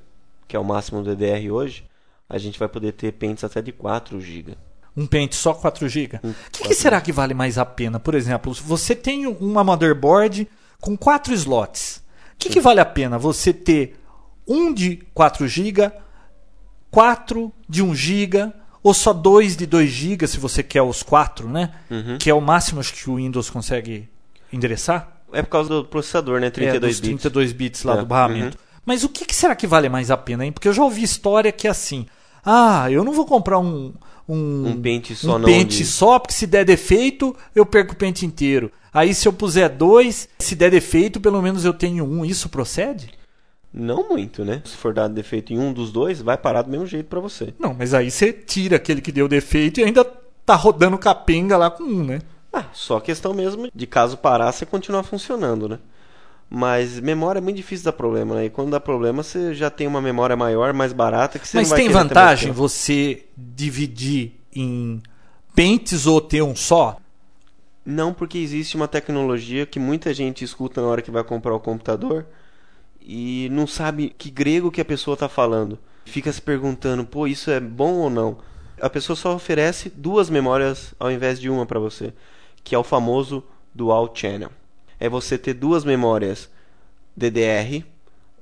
[0.47, 1.83] que é o máximo do DDR hoje,
[2.29, 4.55] a gente vai poder ter pentes até de 4 GB.
[4.95, 6.19] Um pente só 4 GB.
[6.23, 7.99] Um O que, que 4 será que vale mais a pena?
[7.99, 10.47] Por exemplo, se você tem uma motherboard
[10.79, 11.97] com 4 slots.
[12.33, 13.17] O que, que vale a pena?
[13.17, 13.99] Você ter
[14.47, 15.91] um de 4 GB,
[16.89, 21.47] 4 de 1 GB, ou só dois de 2 GB, se você quer os 4,
[21.49, 21.71] né?
[21.89, 22.17] Uhum.
[22.17, 24.07] Que é o máximo acho que o Windows consegue
[24.51, 25.21] endereçar.
[25.31, 26.47] É por causa do processador, né?
[26.47, 27.21] é, 32 dos bits.
[27.21, 28.57] 32 bits lá É, do barramento.
[28.85, 30.51] Mas o que, que será que vale mais a pena, hein?
[30.51, 32.07] Porque eu já ouvi história que é assim.
[32.43, 33.93] Ah, eu não vou comprar um.
[34.27, 37.93] Um, Um pente só um não pente de- só, porque se der defeito, eu perco
[37.93, 38.71] o pente inteiro.
[38.93, 42.23] Aí se eu puser dois, se der defeito, pelo menos eu tenho um.
[42.23, 43.09] Isso procede?
[43.73, 44.61] Não muito, né?
[44.65, 47.53] Se for dado defeito em um dos dois, vai parar do mesmo jeito para você.
[47.59, 50.03] Não, mas aí você tira aquele que deu defeito e ainda
[50.45, 52.19] tá rodando capenga lá com um, né?
[52.51, 55.79] Ah, só questão mesmo de caso parar, você continuar funcionando, né?
[56.49, 58.45] Mas memória é muito difícil dar problema, né?
[58.45, 61.69] E quando dá problema, você já tem uma memória maior, mais barata, que você mas
[61.69, 64.99] não vai tem vantagem você dividir em
[65.53, 66.97] pentes ou ter um só?
[67.85, 71.59] Não, porque existe uma tecnologia que muita gente escuta na hora que vai comprar o
[71.59, 72.25] computador
[73.11, 75.79] e não sabe que grego que a pessoa está falando.
[76.05, 78.37] Fica se perguntando, pô, isso é bom ou não?
[78.79, 82.13] A pessoa só oferece duas memórias ao invés de uma para você,
[82.63, 83.43] que é o famoso
[83.73, 84.51] Dual Channel.
[84.99, 86.51] É você ter duas memórias
[87.17, 87.83] DDR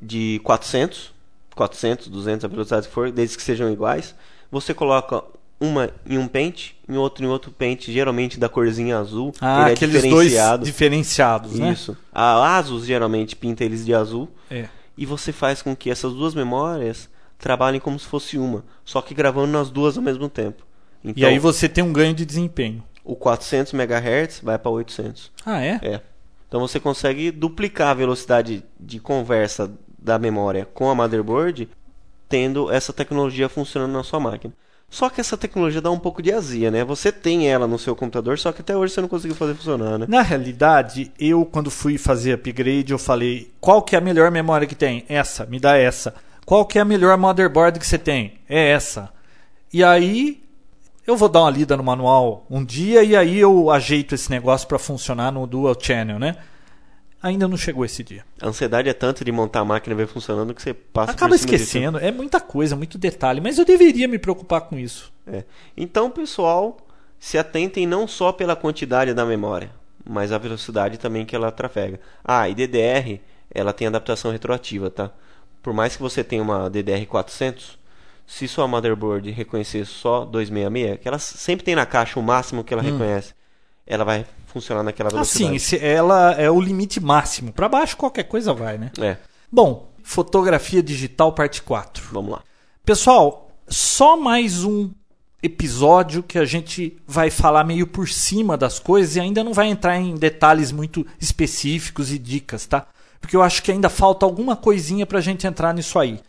[0.01, 1.13] de 400,
[1.55, 4.13] 400, 200, a velocidade que for, desde que sejam iguais.
[4.51, 5.23] Você coloca
[5.59, 9.33] uma em um pente, em outro em outro pente, geralmente da corzinha azul.
[9.41, 10.65] Ah, ele é aqueles dois diferenciado.
[10.65, 11.71] diferenciados, né?
[11.71, 11.97] Isso.
[12.13, 14.67] A Asus geralmente pinta eles de azul É.
[14.97, 19.13] e você faz com que essas duas memórias trabalhem como se fosse uma, só que
[19.13, 20.63] gravando nas duas ao mesmo tempo.
[21.03, 22.83] Então, E aí você tem um ganho de desempenho.
[23.03, 25.31] o 400 MHz vai para 800.
[25.45, 25.79] Ah, é?
[25.81, 26.01] É.
[26.47, 31.67] Então você consegue duplicar a velocidade de conversa da memória com a motherboard,
[32.29, 34.53] tendo essa tecnologia funcionando na sua máquina.
[34.89, 36.83] Só que essa tecnologia dá um pouco de azia, né?
[36.83, 39.97] Você tem ela no seu computador, só que até hoje você não conseguiu fazer funcionar,
[39.97, 40.05] né?
[40.07, 44.65] Na realidade, eu quando fui fazer upgrade, eu falei, qual que é a melhor memória
[44.65, 45.03] que tem?
[45.09, 46.15] Essa, me dá essa.
[46.45, 48.39] Qual que é a melhor motherboard que você tem?
[48.47, 49.09] É essa.
[49.73, 50.41] E aí
[51.05, 54.67] eu vou dar uma lida no manual um dia e aí eu ajeito esse negócio
[54.67, 56.37] para funcionar no dual channel, né?
[57.21, 58.23] Ainda não chegou esse dia.
[58.39, 61.35] A ansiedade é tanto de montar a máquina e ver funcionando que você passa Acaba
[61.35, 65.11] esquecendo, é muita coisa, muito detalhe, mas eu deveria me preocupar com isso.
[65.25, 65.43] É.
[65.75, 66.77] Então, pessoal,
[67.19, 69.71] se atentem não só pela quantidade da memória,
[70.07, 71.99] mas a velocidade também que ela trafega.
[72.23, 75.11] Ah, e DDR, ela tem adaptação retroativa, tá?
[75.63, 77.77] Por mais que você tenha uma DDR400,
[78.27, 82.73] se sua motherboard reconhecer só 266, que ela sempre tem na caixa o máximo que
[82.73, 83.33] ela reconhece,
[83.85, 84.25] ela vai
[84.57, 85.55] funcionar naquela velocidade.
[85.55, 87.51] Assim, ela é o limite máximo.
[87.51, 88.91] Para baixo qualquer coisa vai, né?
[88.99, 89.17] É,
[89.51, 92.09] Bom, fotografia digital parte 4.
[92.11, 92.41] vamos lá.
[92.83, 94.89] Pessoal, só mais um
[95.41, 99.67] episódio que a gente vai falar meio por cima das coisas e ainda não vai
[99.69, 102.87] entrar em detalhes muito específicos e dicas, tá?
[103.21, 106.19] Porque eu acho que ainda falta alguma coisinha para a gente entrar nisso aí.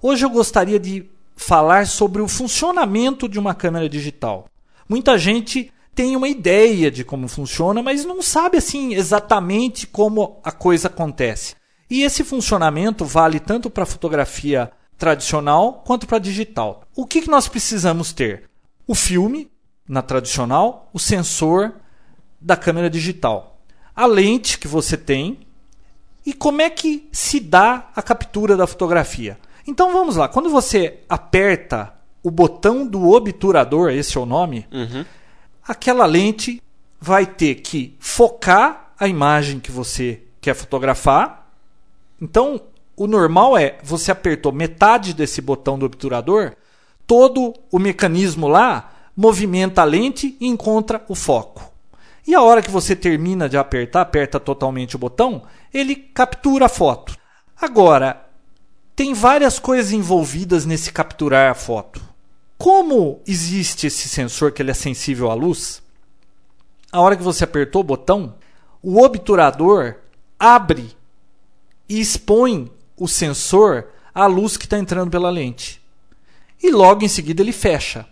[0.00, 4.46] Hoje eu gostaria de falar sobre o funcionamento de uma câmera digital.
[4.88, 10.52] Muita gente tem uma ideia de como funciona, mas não sabe assim exatamente como a
[10.52, 11.56] coisa acontece.
[11.90, 16.84] E esse funcionamento vale tanto para fotografia tradicional quanto para digital.
[16.94, 18.44] O que, que nós precisamos ter?
[18.86, 19.50] O filme,
[19.88, 21.74] na tradicional, o sensor
[22.40, 23.58] da câmera digital,
[23.92, 25.40] a lente que você tem
[26.24, 29.36] e como é que se dá a captura da fotografia.
[29.66, 31.92] Então vamos lá, quando você aperta
[32.22, 35.04] o botão do obturador, esse é o nome, Uhum.
[35.68, 36.62] Aquela lente
[36.98, 41.46] vai ter que focar a imagem que você quer fotografar.
[42.20, 42.60] Então,
[42.96, 46.56] o normal é você apertou metade desse botão do obturador,
[47.06, 51.70] todo o mecanismo lá movimenta a lente e encontra o foco.
[52.26, 55.42] E a hora que você termina de apertar, aperta totalmente o botão,
[55.72, 57.16] ele captura a foto.
[57.60, 58.26] Agora,
[58.94, 62.07] tem várias coisas envolvidas nesse capturar a foto.
[62.58, 65.80] Como existe esse sensor que ele é sensível à luz,
[66.90, 68.34] a hora que você apertou o botão,
[68.82, 69.94] o obturador
[70.38, 70.90] abre
[71.88, 75.80] e expõe o sensor à luz que está entrando pela lente.
[76.60, 78.04] E logo em seguida ele fecha.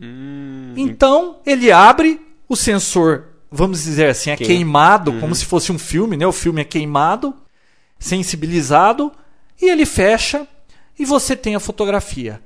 [0.00, 4.48] Hum, Então ele abre, o sensor, vamos dizer assim, é Queima.
[4.52, 6.26] queimado, como se fosse um filme, né?
[6.26, 7.32] O filme é queimado,
[7.98, 9.12] sensibilizado,
[9.62, 10.48] e ele fecha
[10.98, 12.42] e você tem a fotografia.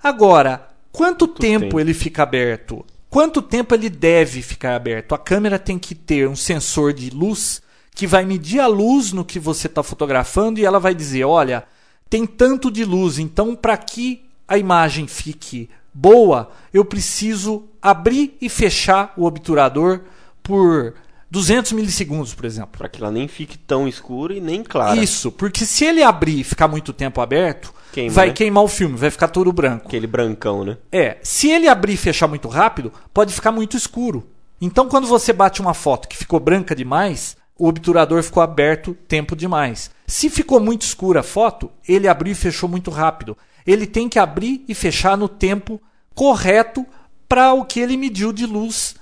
[0.00, 1.80] Agora, quanto tempo, tempo?
[1.80, 2.84] ele fica aberto?
[3.10, 5.14] Quanto tempo ele deve ficar aberto?
[5.14, 7.62] A câmera tem que ter um sensor de luz
[7.94, 11.64] que vai medir a luz no que você está fotografando e ela vai dizer: olha,
[12.08, 18.48] tem tanto de luz, então para que a imagem fique boa, eu preciso abrir e
[18.48, 20.02] fechar o obturador
[20.42, 20.94] por
[21.30, 22.78] 200 milissegundos, por exemplo.
[22.78, 25.00] Para que ela nem fique tão escura e nem clara.
[25.00, 28.32] Isso, porque se ele abrir e ficar muito tempo aberto, Queima, vai né?
[28.32, 29.86] queimar o filme, vai ficar todo branco.
[29.86, 30.76] Aquele brancão, né?
[30.92, 34.26] É, se ele abrir e fechar muito rápido, pode ficar muito escuro.
[34.60, 39.34] Então, quando você bate uma foto que ficou branca demais, o obturador ficou aberto tempo
[39.34, 39.90] demais.
[40.06, 43.36] Se ficou muito escura a foto, ele abriu e fechou muito rápido.
[43.66, 45.80] Ele tem que abrir e fechar no tempo
[46.14, 46.86] correto
[47.28, 48.94] para o que ele mediu de luz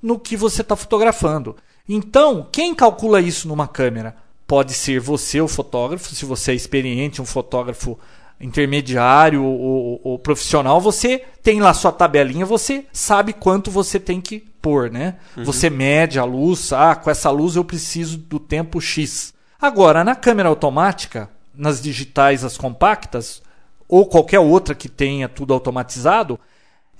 [0.00, 1.56] no que você está fotografando.
[1.88, 4.16] Então, quem calcula isso numa câmera?
[4.46, 7.98] Pode ser você, o fotógrafo, se você é experiente, um fotógrafo
[8.40, 14.20] intermediário ou, ou- ou profissional, você tem lá sua tabelinha, você sabe quanto você tem
[14.20, 15.16] que pôr, né?
[15.44, 19.32] Você mede a luz, ah, com essa luz eu preciso do tempo X.
[19.60, 23.42] Agora, na câmera automática, nas digitais, as compactas,
[23.88, 26.38] ou qualquer outra que tenha tudo automatizado,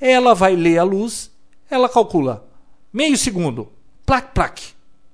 [0.00, 1.30] ela vai ler a luz,
[1.70, 2.44] ela calcula
[2.92, 3.68] meio segundo,
[4.04, 4.62] plac, plac,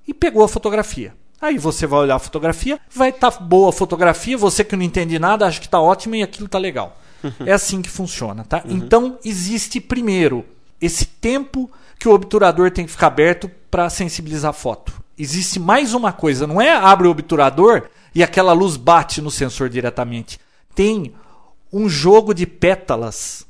[0.07, 1.14] e pegou a fotografia.
[1.41, 5.18] Aí você vai olhar a fotografia, vai estar boa a fotografia, você que não entende
[5.18, 6.99] nada, acha que está ótima e aquilo está legal.
[7.45, 8.62] É assim que funciona, tá?
[8.66, 10.45] Então existe primeiro
[10.80, 14.93] esse tempo que o obturador tem que ficar aberto para sensibilizar a foto.
[15.18, 19.68] Existe mais uma coisa, não é abre o obturador e aquela luz bate no sensor
[19.68, 20.39] diretamente.
[20.74, 21.12] Tem
[21.72, 23.45] um jogo de pétalas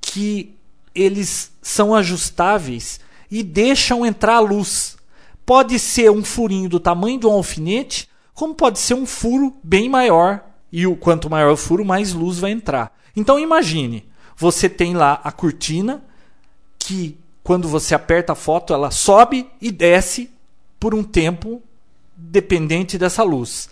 [0.00, 0.54] que
[0.94, 3.00] eles são ajustáveis
[3.30, 4.96] e deixam entrar a luz.
[5.44, 9.88] Pode ser um furinho do tamanho de um alfinete, como pode ser um furo bem
[9.88, 10.44] maior.
[10.70, 12.94] E o quanto maior o furo, mais luz vai entrar.
[13.16, 14.06] Então imagine,
[14.36, 16.04] você tem lá a cortina
[16.78, 20.30] que quando você aperta a foto, ela sobe e desce
[20.78, 21.62] por um tempo
[22.14, 23.70] dependente dessa luz.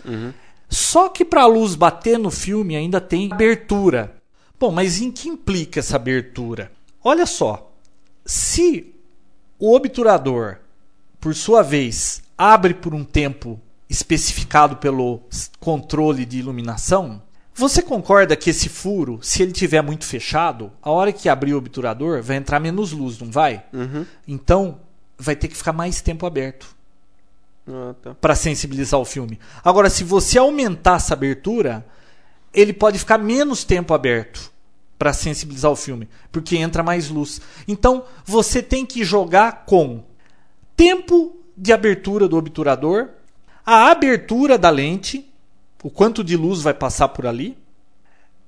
[0.68, 4.16] Só que para a luz bater no filme ainda tem abertura.
[4.59, 6.72] Bom, mas em que implica essa abertura?
[7.04, 7.70] Olha só,
[8.24, 8.94] se
[9.59, 10.59] o obturador,
[11.20, 15.20] por sua vez, abre por um tempo especificado pelo
[15.61, 17.22] controle de iluminação,
[17.54, 21.59] você concorda que esse furo, se ele tiver muito fechado, a hora que abrir o
[21.59, 23.64] obturador vai entrar menos luz, não vai?
[24.28, 24.78] Então
[25.18, 26.76] vai ter que ficar mais tempo aberto
[27.66, 28.14] Ah, tá.
[28.20, 29.38] para sensibilizar o filme.
[29.64, 31.86] Agora, se você aumentar essa abertura,
[32.52, 34.52] ele pode ficar menos tempo aberto
[34.99, 37.40] para sensibilizar o filme, porque entra mais luz.
[37.68, 40.05] Então, você tem que jogar com
[40.76, 43.11] tempo de abertura do obturador,
[43.64, 45.30] a abertura da lente,
[45.82, 47.57] o quanto de luz vai passar por ali,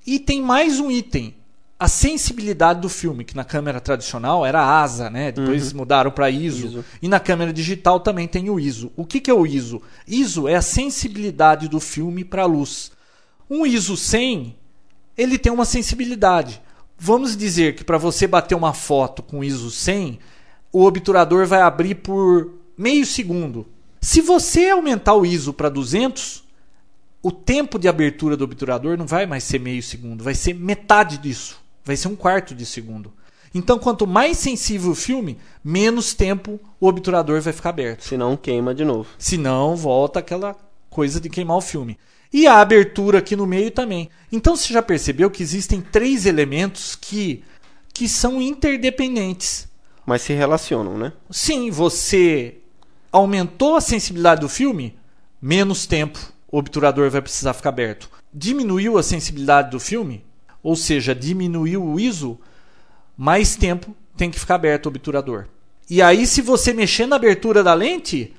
[0.05, 1.35] e tem mais um item,
[1.79, 5.31] a sensibilidade do filme, que na câmera tradicional era ASA, né?
[5.31, 6.67] Depois mudaram para ISO.
[6.67, 6.85] ISO.
[7.01, 8.91] E na câmera digital também tem o ISO.
[8.97, 9.81] O que, que é o ISO?
[10.05, 12.91] ISO é a sensibilidade do filme para a luz.
[13.49, 14.57] Um ISO 100,
[15.19, 16.61] ele tem uma sensibilidade.
[16.97, 20.17] Vamos dizer que para você bater uma foto com ISO 100,
[20.71, 23.67] o obturador vai abrir por meio segundo.
[24.01, 26.43] Se você aumentar o ISO para 200,
[27.21, 31.17] o tempo de abertura do obturador não vai mais ser meio segundo, vai ser metade
[31.17, 31.59] disso.
[31.83, 33.11] Vai ser um quarto de segundo.
[33.53, 38.05] Então, quanto mais sensível o filme, menos tempo o obturador vai ficar aberto.
[38.05, 39.09] Senão queima de novo.
[39.17, 40.55] Senão, volta aquela
[40.89, 41.97] coisa de queimar o filme.
[42.31, 44.09] E a abertura aqui no meio também.
[44.31, 47.43] Então, você já percebeu que existem três elementos que,
[47.93, 49.67] que são interdependentes.
[50.05, 51.13] Mas se relacionam, né?
[51.29, 52.57] Sim, você
[53.11, 54.95] aumentou a sensibilidade do filme,
[55.41, 56.19] menos tempo
[56.51, 58.09] o obturador vai precisar ficar aberto.
[58.33, 60.23] Diminuiu a sensibilidade do filme,
[60.63, 62.39] ou seja, diminuiu o ISO,
[63.15, 65.45] mais tempo tem que ficar aberto o obturador.
[65.89, 68.33] E aí, se você mexer na abertura da lente,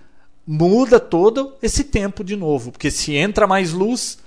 [0.53, 2.73] muda todo esse tempo de novo.
[2.73, 4.19] Porque se entra mais luz,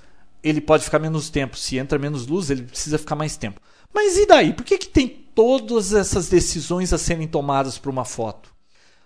[0.42, 1.54] ele pode ficar menos tempo.
[1.54, 3.60] Se entra menos luz, ele precisa ficar mais tempo.
[3.92, 4.54] Mas e daí?
[4.54, 8.54] Por que, que tem todas essas decisões a serem tomadas para uma foto?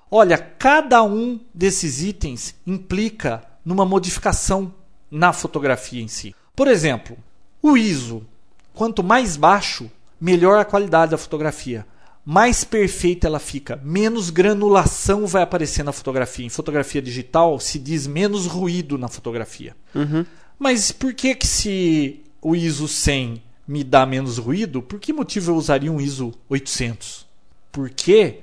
[0.08, 4.72] Olha, cada um desses itens implica numa modificação
[5.10, 6.36] na fotografia em si.
[6.54, 7.16] Por exemplo,
[7.60, 8.24] o ISO.
[8.72, 9.90] Quanto mais baixo,
[10.20, 11.84] melhor a qualidade da fotografia
[12.30, 16.44] mais perfeita ela fica, menos granulação vai aparecer na fotografia.
[16.44, 19.74] Em fotografia digital se diz menos ruído na fotografia.
[19.94, 20.26] Uhum.
[20.58, 25.52] Mas por que que se o ISO 100 me dá menos ruído, por que motivo
[25.52, 27.26] eu usaria um ISO 800?
[27.72, 28.40] Porque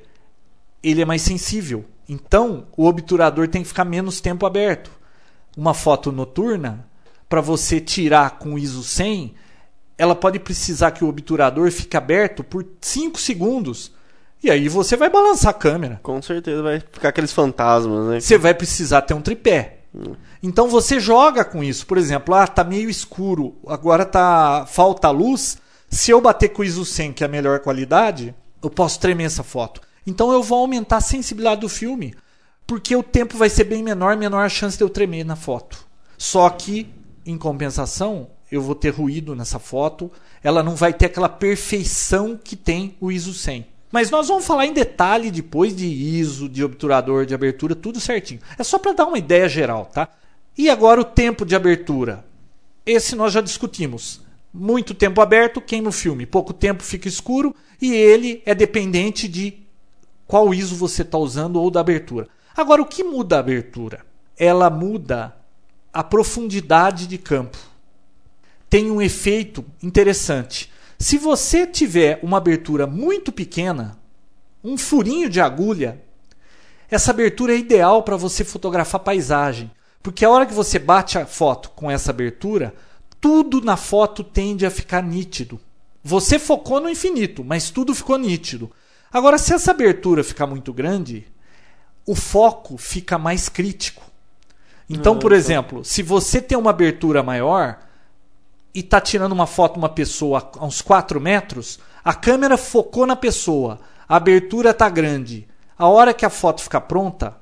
[0.82, 1.86] ele é mais sensível.
[2.10, 4.90] Então, o obturador tem que ficar menos tempo aberto.
[5.56, 6.88] Uma foto noturna,
[7.30, 9.36] para você tirar com o ISO 100,
[9.98, 13.92] ela pode precisar que o obturador fique aberto por 5 segundos.
[14.44, 16.00] E aí você vai balançar a câmera.
[16.04, 18.20] Com certeza vai ficar aqueles fantasmas, né?
[18.20, 19.80] Você vai precisar ter um tripé.
[19.94, 20.16] Hum.
[20.44, 21.88] Então você joga com isso.
[21.88, 25.58] Por exemplo, ah, tá meio escuro, agora tá falta luz.
[25.90, 29.26] Se eu bater com o ISO 100, que é a melhor qualidade, eu posso tremer
[29.26, 29.82] essa foto.
[30.06, 32.14] Então eu vou aumentar a sensibilidade do filme,
[32.68, 35.86] porque o tempo vai ser bem menor, menor a chance de eu tremer na foto.
[36.18, 36.94] Só que,
[37.26, 40.12] em compensação, eu vou ter ruído nessa foto,
[40.44, 43.66] ela não vai ter aquela perfeição que tem o ISO 100.
[43.92, 48.42] Mas nós vamos falar em detalhe depois de ISO, de obturador, de abertura, tudo certinho.
[48.58, 50.10] É só para dar uma ideia geral, tá?
[50.58, 52.26] E agora o tempo de abertura.
[52.86, 54.22] Esse nós já discutimos.
[54.54, 59.60] Muito tempo aberto queima o filme, pouco tempo fica escuro e ele é dependente de
[60.26, 62.28] qual ISO você está usando ou da abertura.
[62.56, 64.06] Agora, o que muda a abertura?
[64.38, 65.36] Ela muda
[65.94, 67.58] a profundidade de campo
[68.70, 70.72] tem um efeito interessante.
[70.98, 73.98] Se você tiver uma abertura muito pequena,
[74.64, 76.02] um furinho de agulha,
[76.90, 81.26] essa abertura é ideal para você fotografar paisagem, porque a hora que você bate a
[81.26, 82.74] foto com essa abertura,
[83.20, 85.60] tudo na foto tende a ficar nítido.
[86.04, 88.72] Você focou no infinito, mas tudo ficou nítido.
[89.12, 91.26] Agora, se essa abertura ficar muito grande,
[92.06, 94.04] o foco fica mais crítico.
[94.88, 97.80] Então, por exemplo, se você tem uma abertura maior,
[98.76, 103.08] e está tirando uma foto de uma pessoa a uns 4 metros, a câmera focou
[103.08, 105.48] na pessoa, a abertura está grande.
[105.78, 107.38] A hora que a foto ficar pronta,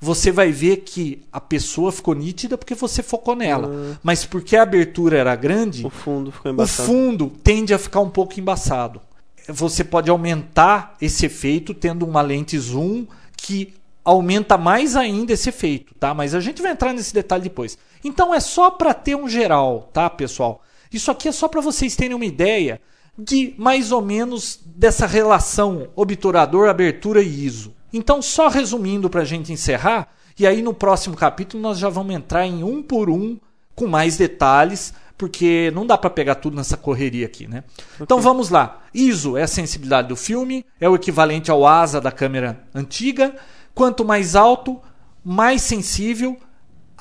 [0.00, 3.68] você vai ver que a pessoa ficou nítida porque você focou nela.
[3.68, 3.96] Uhum.
[4.02, 6.82] Mas porque a abertura era grande, o fundo ficou embaçado.
[6.82, 9.00] O fundo tende a ficar um pouco embaçado.
[9.48, 13.06] Você pode aumentar esse efeito tendo uma lente zoom
[13.36, 13.74] que
[14.04, 16.12] aumenta mais ainda esse efeito, tá?
[16.12, 17.78] Mas a gente vai entrar nesse detalhe depois.
[18.02, 20.60] Então é só para ter um geral, tá, pessoal?
[20.92, 22.80] Isso aqui é só para vocês terem uma ideia
[23.16, 27.74] de mais ou menos dessa relação obturador, abertura e ISO.
[27.92, 32.14] Então, só resumindo para a gente encerrar, e aí no próximo capítulo nós já vamos
[32.14, 33.38] entrar em um por um
[33.74, 37.62] com mais detalhes, porque não dá para pegar tudo nessa correria aqui, né?
[37.78, 37.98] Okay.
[38.00, 38.82] Então vamos lá.
[38.92, 43.34] ISO é a sensibilidade do filme, é o equivalente ao ASA da câmera antiga.
[43.74, 44.80] Quanto mais alto,
[45.24, 46.36] mais sensível,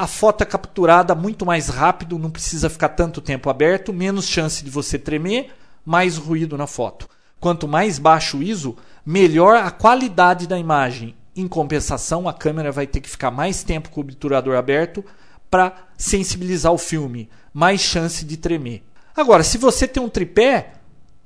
[0.01, 4.65] a foto é capturada muito mais rápido, não precisa ficar tanto tempo aberto, menos chance
[4.65, 5.51] de você tremer,
[5.85, 7.07] mais ruído na foto.
[7.39, 8.75] Quanto mais baixo o ISO,
[9.05, 11.15] melhor a qualidade da imagem.
[11.35, 15.05] Em compensação, a câmera vai ter que ficar mais tempo com o obturador aberto
[15.51, 18.83] para sensibilizar o filme, mais chance de tremer.
[19.15, 20.73] Agora, se você tem um tripé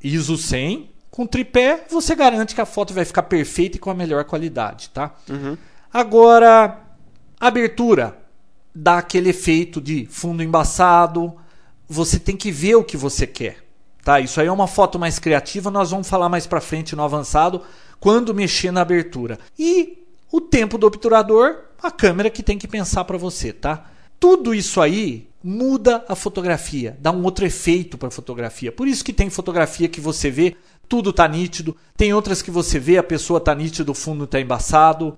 [0.03, 3.95] ISO 100, com tripé você garante que a foto vai ficar perfeita e com a
[3.95, 5.15] melhor qualidade, tá?
[5.29, 5.57] Uhum.
[5.93, 6.81] Agora,
[7.39, 8.24] abertura
[8.75, 11.33] dá aquele efeito de fundo embaçado.
[11.87, 13.63] Você tem que ver o que você quer.
[14.03, 14.19] Tá?
[14.19, 17.61] Isso aí é uma foto mais criativa, nós vamos falar mais para frente no avançado
[17.99, 19.39] quando mexer na abertura.
[19.57, 19.97] E
[20.31, 23.89] o tempo do obturador, a câmera que tem que pensar para você, tá?
[24.19, 28.71] Tudo isso aí muda a fotografia, dá um outro efeito para a fotografia.
[28.71, 30.55] Por isso que tem fotografia que você vê,
[30.87, 34.39] tudo tá nítido, tem outras que você vê, a pessoa tá nítida, o fundo tá
[34.39, 35.17] embaçado.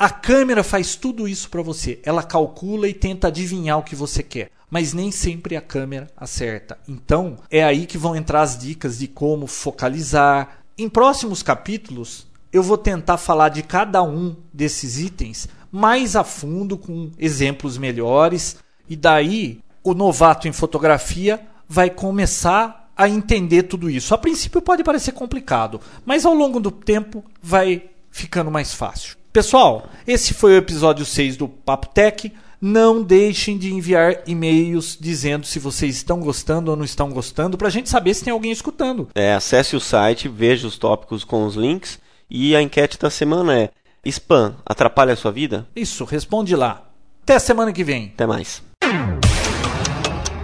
[0.00, 2.00] A câmera faz tudo isso para você.
[2.02, 6.78] Ela calcula e tenta adivinhar o que você quer, mas nem sempre a câmera acerta.
[6.88, 10.62] Então, é aí que vão entrar as dicas de como focalizar.
[10.78, 16.78] Em próximos capítulos, eu vou tentar falar de cada um desses itens mais a fundo
[16.78, 18.56] com exemplos melhores
[18.88, 24.14] e daí o novato em fotografia vai começar a entender tudo isso.
[24.14, 29.19] A princípio pode parecer complicado, mas ao longo do tempo vai ficando mais fácil.
[29.32, 32.32] Pessoal, esse foi o episódio 6 do Papo Tech.
[32.60, 37.68] Não deixem de enviar e-mails dizendo se vocês estão gostando ou não estão gostando, para
[37.68, 39.08] a gente saber se tem alguém escutando.
[39.14, 43.56] É, acesse o site, veja os tópicos com os links E a enquete da semana
[43.56, 43.70] é:
[44.04, 45.64] spam atrapalha a sua vida?
[45.76, 46.88] Isso, responde lá.
[47.22, 48.10] Até semana que vem.
[48.12, 48.60] Até mais.